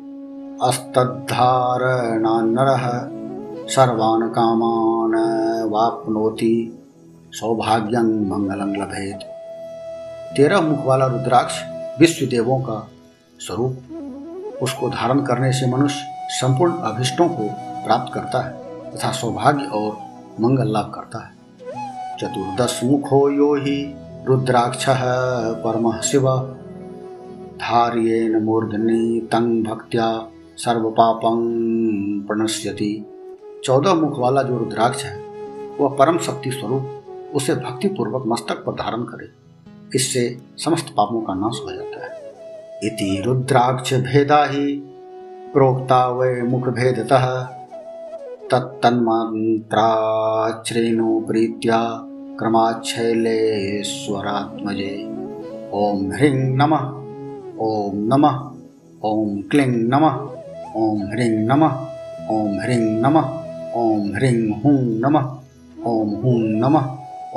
अस्तद्धारणान्नरः 0.63 3.09
सर्वान् 3.69 4.31
कामान् 4.31 5.71
वाप्नोति, 5.71 6.79
सौभाग्यं 7.33 8.31
मंगलं 8.31 8.77
लभेत। 8.77 9.21
तेरह 10.37 10.61
मुख 10.61 10.87
वाला 10.87 11.07
रुद्राक्ष 11.07 11.63
विश्व 12.01 12.27
देवों 12.27 12.61
का 12.61 12.89
स्वरूप 13.41 13.77
उसको 14.62 14.88
धारण 14.90 15.20
करने 15.22 15.53
से 15.53 15.66
मनुष्य 15.66 16.29
संपूर्ण 16.31 16.72
अभिष्टों 16.72 17.29
को 17.29 17.48
प्राप्त 17.87 18.12
करता 18.14 18.42
है 18.42 18.53
तथा 18.92 19.11
सौभाग्य 19.12 19.64
और 19.64 19.96
मंगल 20.40 20.72
लाभ 20.72 20.92
करता 20.94 21.25
है। 21.27 22.16
चतुर्दश 22.18 22.81
मुखो 22.85 23.29
यो 23.31 23.55
ही 23.55 23.94
रुद्राक्ष 24.27 24.87
परम 25.64 25.90
शिव। 26.01 26.29
धार्येन 27.61 28.37
मूर्धनि 28.42 29.29
तंग 29.33 29.64
भक्त्या 29.64 30.07
सर्व 30.57 30.90
पापं 30.90 31.38
प्रणश्यति। 32.20 32.92
चौदह 33.64 33.94
मुख 33.94 34.18
वाला 34.18 34.42
जो 34.42 34.59
रुद्राक्ष 34.59 35.05
है, 35.05 35.16
वह 35.81 35.96
परम 35.96 36.18
शक्ति 36.18 36.51
स्वरूप 36.51 37.33
उसे 37.35 37.55
भक्ति 37.55 37.88
पूर्वक 37.88 38.25
मस्तक 38.27 38.64
पर 38.64 38.72
धारण 38.72 39.03
करे। 39.03 39.31
इससे 39.94 40.38
समस्त 40.59 40.94
पापों 40.96 41.20
का 41.20 41.35
नाश 41.35 41.61
हो 41.64 41.72
जाता 41.72 41.92
इति 42.85 43.09
रुद्राक्ष 43.25 43.90
भेदा 44.05 44.38
ही 44.45 44.62
प्रोक्ता 45.53 45.99
वै 46.18 46.31
मुख 46.42 46.64
भेदतः 46.79 47.27
तत्तन्मन्त्राश्रेणु 48.51 49.61
प्रीत्या 51.29 51.79
स्वरात्मजे। 53.90 54.95
ओम 55.83 56.01
ह्रीं 56.12 56.40
नमः 56.59 56.85
ओम 57.66 57.95
नमः 58.12 58.37
ओम 59.11 59.31
क्लीं 59.51 59.75
नमः 59.92 60.14
ओम 60.83 60.99
ह्रीं 61.12 61.35
नमः 61.49 61.75
ओम 62.37 62.51
ह्रीं 62.61 62.87
नमः 63.03 63.27
ओम 63.83 64.03
ह्रीं 64.16 64.40
हूँ 64.62 64.81
नमः 65.05 65.27
ओम 65.90 66.11
हूँ 66.23 66.38
नमः 66.62 66.87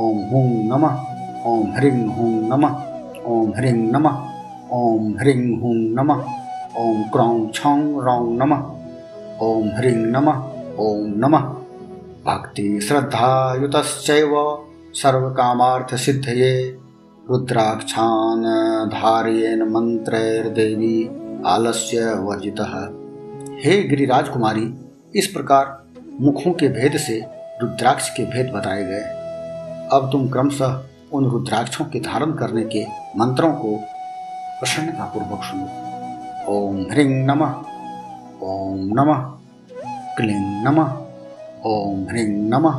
ओम 0.03 0.17
हूँ 0.31 0.47
नमः 0.71 0.95
ओम 1.51 1.65
ह्रीं 1.75 1.99
हूँ 2.15 2.33
नमः 2.49 2.73
ओम 3.33 3.49
ह्रीं 3.57 3.79
नमः। 3.91 4.15
ओम 4.75 5.13
ह्रीं 5.19 5.59
हूँ 5.59 5.75
नमः। 5.75 6.23
क्रौं 7.11 7.47
छौं 7.47 8.03
रौं 8.03 8.33
नमः। 8.33 8.63
ओम 9.41 9.67
ह्रीं 9.67 9.95
नमः, 9.95 10.37
ओम 10.79 11.13
नमः। 11.17 11.39
भक्ति 12.25 12.81
श्रद्धायुतश्चैव 12.81 14.33
सर्वकामार्थसिद्धये 14.93 16.77
रुद्राक्षान् 17.29 18.43
धारयेन 18.89 19.63
मन्त्रैर्देवी 19.63 21.09
आलस्य 21.45 22.13
वर्जितः। 22.13 22.75
हे 23.65 23.83
गिरिराज 23.83 24.29
कुमारी 24.29 24.73
इस 25.15 25.27
प्रकार 25.27 25.83
मुखों 26.21 26.53
के 26.53 26.67
भेद 26.67 26.97
से 26.97 27.25
रुद्राक्ष 27.61 28.09
के 28.09 28.23
भेद 28.23 28.53
बताए 28.55 28.83
गए। 28.83 29.03
अब 29.93 30.09
तुम 30.11 30.29
क्रमशः 30.29 30.81
उन 31.13 31.25
रुद्राक्षों 31.25 31.85
के 31.85 31.99
धारण 31.99 32.31
करने 32.31 32.63
के 32.63 32.85
मंत्रों 33.17 33.53
को 33.53 33.79
प्रसन्नता 34.59 35.05
पूर्वक 35.13 35.41
सुनो 35.47 35.65
ओम 36.51 36.75
ह्रीं 36.91 37.09
नमः 37.29 37.53
ओम 38.49 38.77
नमः 38.97 39.19
क्लीं 40.17 40.43
नमः 40.65 40.91
ओम 41.71 41.97
ह्रीं 42.09 42.29
नमः 42.51 42.77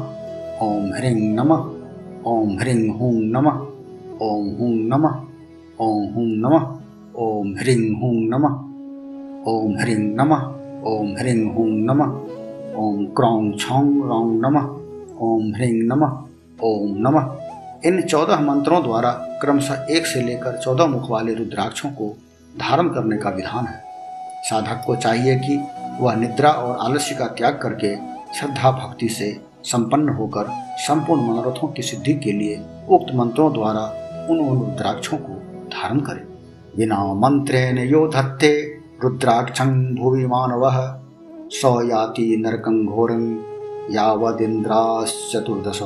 ओम 0.67 0.87
ह्रीं 0.97 1.19
नमः 1.39 1.61
ओम 2.33 2.57
ह्रीं 2.61 2.89
हूँ 2.99 3.13
नमः 3.35 3.59
ओम 4.27 4.47
हूँ 4.59 4.73
नमः 4.93 5.15
ओम 5.87 6.07
हूँ 6.15 6.27
नमः 6.45 6.65
ओम 7.25 7.53
ह्रीं 7.59 7.85
हूँ 8.01 8.15
नमः 8.33 8.55
ओम 9.53 9.77
ह्रीं 9.81 10.01
नमः 10.21 10.47
ओम 10.93 11.15
ह्रीं 11.19 11.41
हूँ 11.57 11.69
नमः 11.89 12.17
ओम 12.85 13.05
क्रौं 13.19 13.53
छौं 13.65 13.87
रौं 14.09 14.27
नमः 14.45 14.73
ओम 15.27 15.53
ह्रीं 15.57 15.77
नमः 15.93 16.17
ओम 16.71 16.97
नमः 17.07 17.29
इन 17.87 18.03
चौदह 18.03 18.41
मंत्रों 18.41 18.83
द्वारा 18.83 19.11
क्रमशः 19.11 19.87
एक 19.91 20.07
से 20.07 20.23
लेकर 20.23 20.57
चौदह 20.57 20.87
मुख 20.87 21.11
वाले 21.11 21.35
रुद्राक्षों 21.35 21.91
को 21.91 22.17
धारण 22.61 22.89
करने 22.89 23.17
का 23.17 23.31
विधान 23.31 23.67
है। 23.67 23.85
साधक 24.43 24.83
को 24.87 24.97
चाहिए 24.97 25.37
कि 25.39 25.57
वह 26.01 26.15
निद्रा 26.15 26.51
और 26.51 26.77
आलस्य 26.79 27.15
का 27.15 27.27
त्याग 27.27 27.59
करके 27.63 27.97
श्रद्धा 28.39 28.71
भक्ति 28.71 29.09
से 29.09 29.41
संपन्न 29.65 30.09
होकर 30.09 30.47
संपूर्ण 30.79 31.23
मनोरथों 31.23 31.69
की 31.69 31.83
सिद्धि 31.83 32.15
के 32.15 32.33
लिए 32.33 32.65
उक्त 32.89 33.15
मंत्रों 33.15 33.53
द्वारा 33.53 33.85
उन 34.31 34.41
उन 34.41 34.59
रुद्राक्षों 34.59 35.17
को 35.17 35.35
धारण 35.69 36.01
करे। 36.01 36.27
बिना 36.77 37.15
मंत्रेण 37.15 37.79
यो 37.79 38.09
धत्ते 38.09 38.79
रुद्राक्षं 39.05 39.95
भुवि 39.95 40.27
मानवः, 40.27 40.99
स 41.53 41.63
याति 41.65 42.37
नरकं 42.39 42.87
घोरं, 42.87 43.35
यावदिन्द्राश्चतुर्दश। 43.95 45.81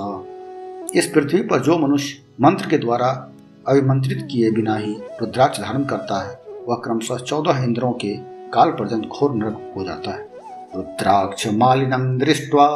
इस 0.95 1.07
पृथ्वी 1.07 1.41
पर 1.43 1.61
जो 1.61 1.79
मनुष्य 1.79 2.23
मंत्र 2.41 2.69
के 2.69 2.79
द्वारा 2.79 3.09
अभिमंत्रित 3.69 4.29
किए 4.31 4.51
बिना 4.51 4.77
ही 4.77 4.93
रुद्राक्ष 5.21 5.61
धारण 5.61 5.85
करता 5.85 6.29
है, 6.29 6.41
वह 6.69 6.77
क्रमशः 6.77 7.17
चौदह 7.17 7.63
इंद्रों 7.65 7.93
के 7.93 8.15
काल 8.55 8.71
पर्यंत 8.71 9.07
घोर 9.07 9.35
नरक 9.35 9.73
हो 9.77 9.85
जाता 9.85 10.11
है। 10.11 10.29
रुद्राक्ष 10.77 11.47
मालिनम 11.47 12.19
दृष्ट्वा, 12.19 12.69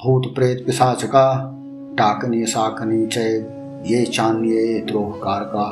भूत 0.00 0.34
प्रेत 0.34 0.66
पिशाचका, 0.66 1.56
डाकनी 1.94 2.44
साकनी 2.46 3.06
चय 3.06 3.46
ये 3.86 4.04
चान्ये 4.04 4.80
द्रोहकार 4.80 5.44
का 5.44 5.70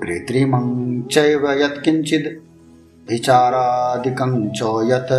कृत्रिमं 0.00 1.02
चैव 1.02 1.50
यत्किञ्चित् 1.50 2.28
विचारादिकं 3.10 4.48
च 4.48 4.62
यत्, 4.92 5.12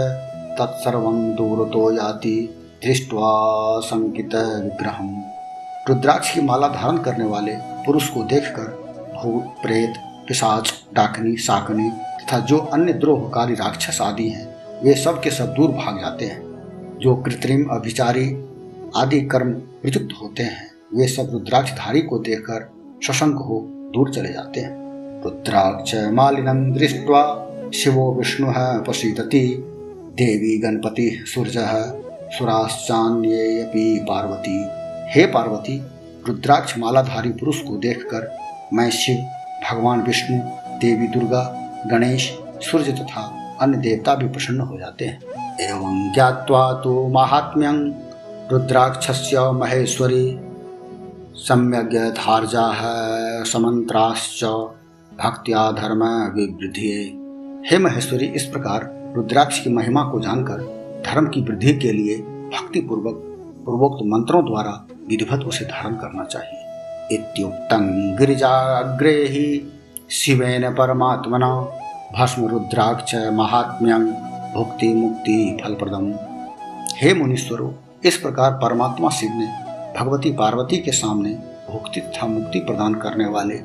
तत्सर्वं 0.60 1.36
दूरतो 1.36 1.91
याति 1.91 2.38
दृष्ट्वा 2.86 3.32
संकित 3.80 4.36
विग्रहम 4.36 5.24
रुद्राक्ष 5.89 6.33
की 6.33 6.41
माला 6.41 6.67
धारण 6.67 6.97
करने 6.97 7.25
वाले 7.25 7.51
पुरुष 7.57 8.09
को 8.09 8.23
देखकर 8.23 8.63
भूत 9.15 9.43
प्रेत, 9.43 9.93
पिशाच, 10.27 10.73
डाकनी 10.93 11.38
साकनी 11.38 11.89
तथा 11.89 12.39
जो 12.39 12.57
अन्य 12.57 12.93
द्रोहकारी 12.93 13.53
राक्षस 13.53 14.01
आदि 14.01 14.29
हैं, 14.29 14.55
वे 14.83 14.93
सब 14.93 15.21
के 15.21 15.31
सब 15.31 15.53
दूर 15.53 15.71
भाग 15.71 15.99
जाते 15.99 16.25
हैं। 16.25 16.43
जो 17.01 17.15
कृत्रिम, 17.15 17.65
अभिचारी 17.65 18.45
आदि 18.95 19.21
कर्म 19.21 19.51
प्रयुक्त 19.53 20.15
होते 20.21 20.43
हैं, 20.43 20.71
वे 20.95 21.07
सब 21.07 21.29
रुद्राक्षधारी 21.31 22.01
को 22.01 22.19
देखकर 22.19 22.71
शशंक 23.03 23.36
हो 23.36 23.65
दूर 23.95 24.09
चले 24.09 24.33
जाते 24.33 24.59
हैं। 24.59 24.75
रुद्राक्ष 25.23 25.95
मालिनम 25.95 26.73
दृष्टवा, 26.73 27.47
शिवो 27.73 28.13
विष्णु 28.13 28.53
पशीदति 28.57 29.63
देवी 30.17 30.57
गणपति 30.57 31.23
सूर्य 31.27 31.51
सुराश्चान्येपि 32.38 34.05
पार्वती। 34.09 34.84
हे 35.10 35.26
पार्वती, 35.26 35.78
रुद्राक्ष 36.28 36.78
मालाधारी 36.78 37.30
पुरुष 37.30 37.62
को 37.62 37.78
देखकर 37.78 38.38
मैं 38.74 38.89
शिव, 38.91 39.16
भगवान 39.64 40.01
विष्णु, 40.01 40.38
देवी 40.80 41.08
दुर्गा, 41.08 41.43
गणेश, 41.88 42.39
सूर्य 42.62 42.91
तथा 42.91 43.22
अन्य 43.62 43.78
देवता 43.78 44.16
भी 44.16 44.28
प्रसन्न 44.28 44.62
हो 44.62 44.78
जाते 44.78 45.06
हैं। 45.06 45.20
एवं 45.62 46.14
ज्ञावा 46.14 46.74
तो 46.74 47.08
महात्म्यं 47.08 47.78
रुद्राक्ष 48.51 49.36
महेश्वरी 49.38 50.28
है 52.76 53.43
समंत्राश्च 53.43 54.43
भक्त्या 55.24 55.72
धर्म 55.72 56.03
विवृद्धि। 56.36 56.91
हे 57.72 57.78
महेश्वरी, 57.78 58.26
इस 58.26 58.45
प्रकार 58.45 59.14
रुद्राक्ष 59.16 59.60
की 59.64 59.70
महिमा 59.70 60.03
को 60.03 60.20
जानकर 60.20 60.58
धर्म 61.08 61.28
की 61.28 61.41
वृद्धि 61.41 61.74
के 61.74 61.91
लिए 61.91 62.18
भक्ति 62.56 62.82
पूर्वक 62.82 63.22
पूर्वोक्त 63.66 63.99
मंत्रों 64.06 64.45
द्वारा 64.45 64.88
विधिवत 65.10 65.43
उसे 65.45 65.66
धारण 65.66 65.95
करना 65.95 66.24
चाहिए। 66.24 66.62
इत्युक्तं 67.12 68.16
गिरिजाग्रे 68.18 69.24
ही 69.24 69.74
शिवेन 70.12 70.74
परमात्मना 70.74 71.56
भस्म 72.20 72.47
रुद्राक्ष 72.47 73.16
महात्म्यं 73.16 74.06
भुक्ति 74.53 74.88
मुक्ति 74.88 75.58
फलप्रदम। 75.64 76.14
हे 76.97 77.14
मुनीश्वरों, 77.14 77.72
इस 78.06 78.18
प्रकार 78.18 78.51
परमात्मा 78.51 79.10
शिव 79.10 79.30
ने 79.30 79.47
भगवती 79.99 80.32
पार्वती 80.32 80.78
के 80.78 80.91
सामने 80.91 81.30
भुक्ति 81.72 82.01
तथा 82.01 82.28
मुक्ति 82.28 82.60
प्रदान 82.60 82.93
करने 82.93 83.26
वाले 83.26 83.56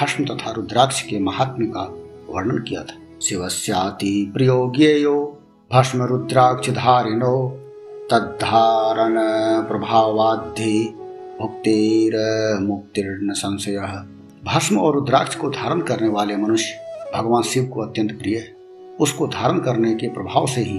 भस्म 0.00 0.24
तथा 0.24 0.50
रुद्राक्ष 0.50 1.02
के 1.02 1.18
महात्म्य 1.18 1.66
का 1.66 1.82
वर्णन 2.28 2.58
किया 2.58 2.82
था। 2.82 3.18
शिवस्याति 3.22 4.30
प्रियो 4.34 4.72
ज्ञेयो 4.76 5.38
भस्म 5.72 6.02
रुद्राक्ष 6.02 6.70
धारिणो 6.70 7.61
तद्धारण 8.12 9.14
प्रभावाधि 9.68 10.94
मुक्तिर 11.40 12.16
मुक्तिर्न 12.62 13.32
संशय। 13.32 13.76
भस्म 14.44 14.78
और 14.78 14.94
रुद्राक्ष 14.94 15.34
को 15.34 15.48
धारण 15.50 15.80
करने 15.80 16.08
वाले 16.08 16.36
मनुष्य 16.36 16.74
भगवान 17.14 17.42
शिव 17.42 17.64
को 17.64 17.80
अत्यंत 17.80 18.12
प्रिय 18.12 18.36
है। 18.36 18.52
उसको 19.00 19.26
धारण 19.26 19.58
करने 19.58 19.94
के 19.94 20.08
प्रभाव 20.08 20.46
से 20.46 20.60
ही 20.60 20.78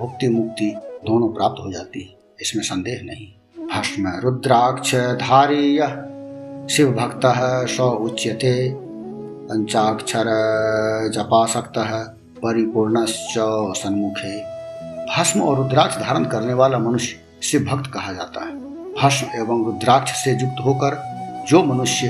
भुक्ति 0.00 0.28
मुक्ति 0.28 0.74
दोनों 1.06 1.28
प्राप्त 1.28 1.64
हो 1.66 1.72
जाती 1.72 2.02
है। 2.02 2.14
इसमें 2.40 2.62
संदेह 2.62 3.00
नहीं। 3.04 3.26
भस्म 3.66 4.20
रुद्राक्ष 4.20 4.94
धारी 4.94 5.78
शिव 6.74 6.92
भक्त 6.92 7.20
स 7.70 7.80
उच्यते, 7.80 8.74
पंचाक्षर 9.44 10.24
जपासक्त 11.14 11.78
परिपूर्ण 12.38 13.04
सन्मुखे। 13.08 14.53
भस्म 15.08 15.40
और 15.40 15.56
रुद्राक्ष 15.56 15.96
धारण 15.96 16.24
करने 16.24 16.54
वाला 16.54 16.78
मनुष्य 16.78 17.16
शिव 17.42 17.64
भक्त 17.64 17.90
कहा 17.90 18.12
जाता 18.12 18.44
है। 18.44 18.52
भस्म 18.94 19.26
एवं 19.36 19.64
रुद्राक्ष 19.64 20.12
से 20.24 20.32
युक्त 20.32 20.64
होकर 20.64 20.96
जो 21.48 21.62
मनुष्य 21.62 22.08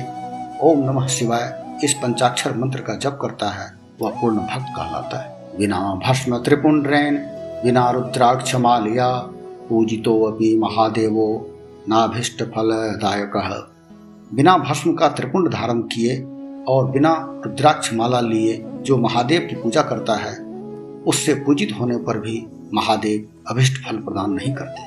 ओम 0.63 0.85
नमः 0.85 1.07
शिवाय 1.07 1.79
इस 1.85 1.95
पंचाक्षर 1.95 2.57
मंत्र 2.57 2.81
का 2.81 2.95
जप 2.95 3.19
करता 3.23 3.49
है, 3.49 3.67
वह 4.01 4.11
पूर्ण 4.11 4.37
भक्त 4.37 4.73
कहलाता 4.77 5.19
है। 5.19 5.59
बिना 5.59 5.79
भस्म 6.07 6.39
त्रिपुंड्रेन 6.39 7.17
बिना 7.65 7.91
रुद्राक्ष 7.91 8.55
मालिया, 8.55 9.11
पूजितो 9.69 10.23
अपि 10.25 10.57
महादेवो, 10.59 11.29
नाभिष्ट 11.89 12.43
फलदायक। 12.45 13.37
बिना 14.35 14.57
भस्म 14.59 14.95
का 14.95 15.09
त्रिपुंड 15.09 15.53
धारण 15.53 15.81
किए 15.93 16.23
और 16.69 16.91
बिना 16.91 17.15
रुद्राक्ष 17.47 17.93
माला 17.95 18.21
लिए 18.21 18.63
जो 18.81 18.97
महादेव 18.99 19.47
की 19.51 19.57
पूजा 19.57 19.83
करता 19.83 20.15
है, 20.15 20.35
उससे 21.05 21.35
पूजित 21.35 21.77
होने 21.81 21.97
पर 21.97 22.19
भी 22.19 22.47
महादेव 22.75 23.45
अभिष्ट 23.51 23.89
फल 23.89 23.97
प्रदान 23.97 24.31
नहीं 24.31 24.55
करते। 24.55 24.83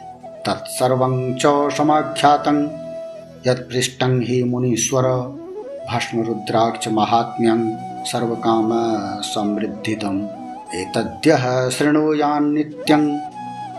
तत्सर्व 0.45 0.99
च 1.41 1.73
समाख्यातं। 1.73 2.67
हि 4.21 4.43
मुनीश्वर 4.43 5.03
भस्म 5.93 6.21
रुद्राक्ष 6.21 6.87
महात्म्यं 6.87 7.77
सर्वकाम 8.03 8.69
समृद्धितम्। 9.21 10.27
एतद्यः 10.75 11.69
शृणुयान् 11.69 12.53
नित्यं 12.53 13.17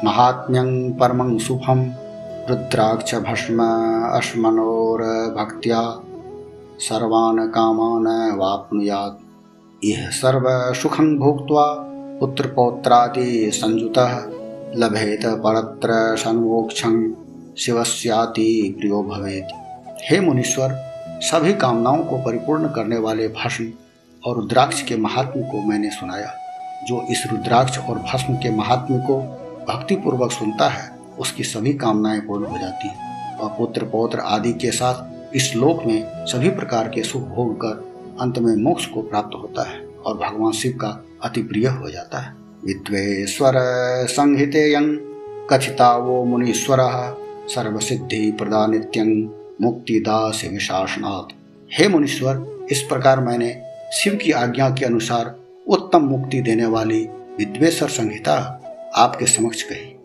महात्म्यं 0.04 0.92
परमं 0.92 1.38
शुभं 1.38 1.90
रुद्राक्ष 2.50 3.14
भस्म 3.14 3.62
अश्मनोर्भक्त्या। 4.16 6.00
सर्वान् 6.78 7.48
कामान् 7.48 8.38
वाप्नुयात्। 8.38 9.18
इह 9.84 10.08
सर्वसुखं 10.08 11.18
भोक्त्वा 11.18 11.87
पुत्रपौत्रादि 12.20 13.50
संयुतः 13.54 14.22
लभेत 14.76 15.26
परत्र 15.26 16.16
सन्मोक्षं 16.16 17.12
शिवस्याति 17.58 18.76
प्रियो 18.78 19.02
भवेत। 19.02 19.48
हे 20.02 20.20
मुनीश्वर, 20.20 20.70
सभी 21.22 21.52
कामनाओं 21.52 22.04
को 22.04 22.18
परिपूर्ण 22.18 22.68
करने 22.68 22.98
वाले 22.98 23.28
भस्म 23.28 23.72
और 24.26 24.36
रुद्राक्ष 24.36 24.82
के 24.82 24.96
महात्म 24.96 25.42
को 25.42 25.62
मैंने 25.62 25.90
सुनाया। 25.90 26.34
जो 26.88 27.06
इस 27.10 27.26
रुद्राक्ष 27.32 27.78
और 27.78 27.98
भस्म 27.98 28.34
के 28.34 28.50
महात्म 28.50 28.98
को 28.98 29.18
भक्ति 29.68 29.96
पूर्वक 29.96 30.32
सुनता 30.32 30.68
है, 30.68 30.98
उसकी 31.18 31.44
सभी 31.44 31.74
कामनाएँ 31.74 32.20
पूर्ण 32.20 32.46
हो 32.46 32.58
जाती 32.58 32.88
हैं 32.88 33.36
और 33.36 33.50
पुत्र 33.58 33.84
पौत्र 33.84 34.18
आदि 34.18 34.52
के 34.52 34.70
साथ 34.70 35.36
इस 35.36 35.56
लोक 35.56 35.84
में 35.86 36.26
सभी 36.26 36.48
प्रकार 36.48 36.88
के 36.88 37.02
सुख 37.02 37.22
भोग 37.22 37.56
कर 37.56 37.92
अंत 38.20 38.38
में 38.38 38.56
मोक्ष 38.56 38.86
को 38.86 39.02
प्राप्त 39.02 39.34
होता 39.34 39.70
है 39.70 39.88
और 40.06 40.14
भगवान 40.14 40.52
शिव 40.52 40.72
का 40.72 41.04
अति 41.22 41.42
प्रिय 41.42 41.66
हो 41.66 41.90
जाता 41.90 42.18
है। 42.18 42.34
विद्वेश्वर 42.64 43.52
संहिते 44.06 44.72
कथिता 45.50 45.96
वो 45.96 46.24
मुनीश्वर 46.24 46.78
सर्वसिद्धि 47.48 48.32
प्रदानित्यं 48.32 49.30
मुक्तिदास 49.62 50.42
विशासनाथ 50.52 51.34
हे 51.72 51.88
मुनीश्वर 51.88 52.66
इस 52.70 52.82
प्रकार 52.82 53.20
मैंने 53.20 53.62
शिव 53.92 54.14
की 54.14 54.32
आज्ञा 54.32 54.70
के 54.70 54.84
अनुसार 54.84 55.36
उत्तम 55.68 56.00
मुक्ति 56.00 56.40
देने 56.40 56.66
वाली 56.66 57.08
विद्वेश्वर 57.38 57.88
संहिता 57.88 58.36
आपके 58.96 59.26
समक्ष 59.26 59.62
कही। 59.62 59.96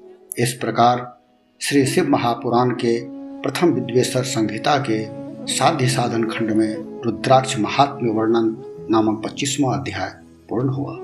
इस 0.43 0.53
प्रकार 0.53 1.19
श्री 1.61 1.85
शिव 1.85 2.09
महापुराण 2.09 2.69
के 2.69 2.99
प्रथम 3.41 3.67
विद्वेश्वर 3.67 4.23
संहिता 4.23 4.77
के 4.89 5.05
साध्य 5.53 5.87
साधन 5.87 6.23
खंड 6.23 6.51
में 6.51 7.01
रुद्राक्ष 7.05 7.59
महात्म्य 7.59 8.11
वर्णन 8.11 8.55
नामक 8.89 9.25
पच्चीसवा 9.25 9.75
अध्याय 9.75 10.09
पूर्ण 10.49 10.69
हुआ। 10.69 10.97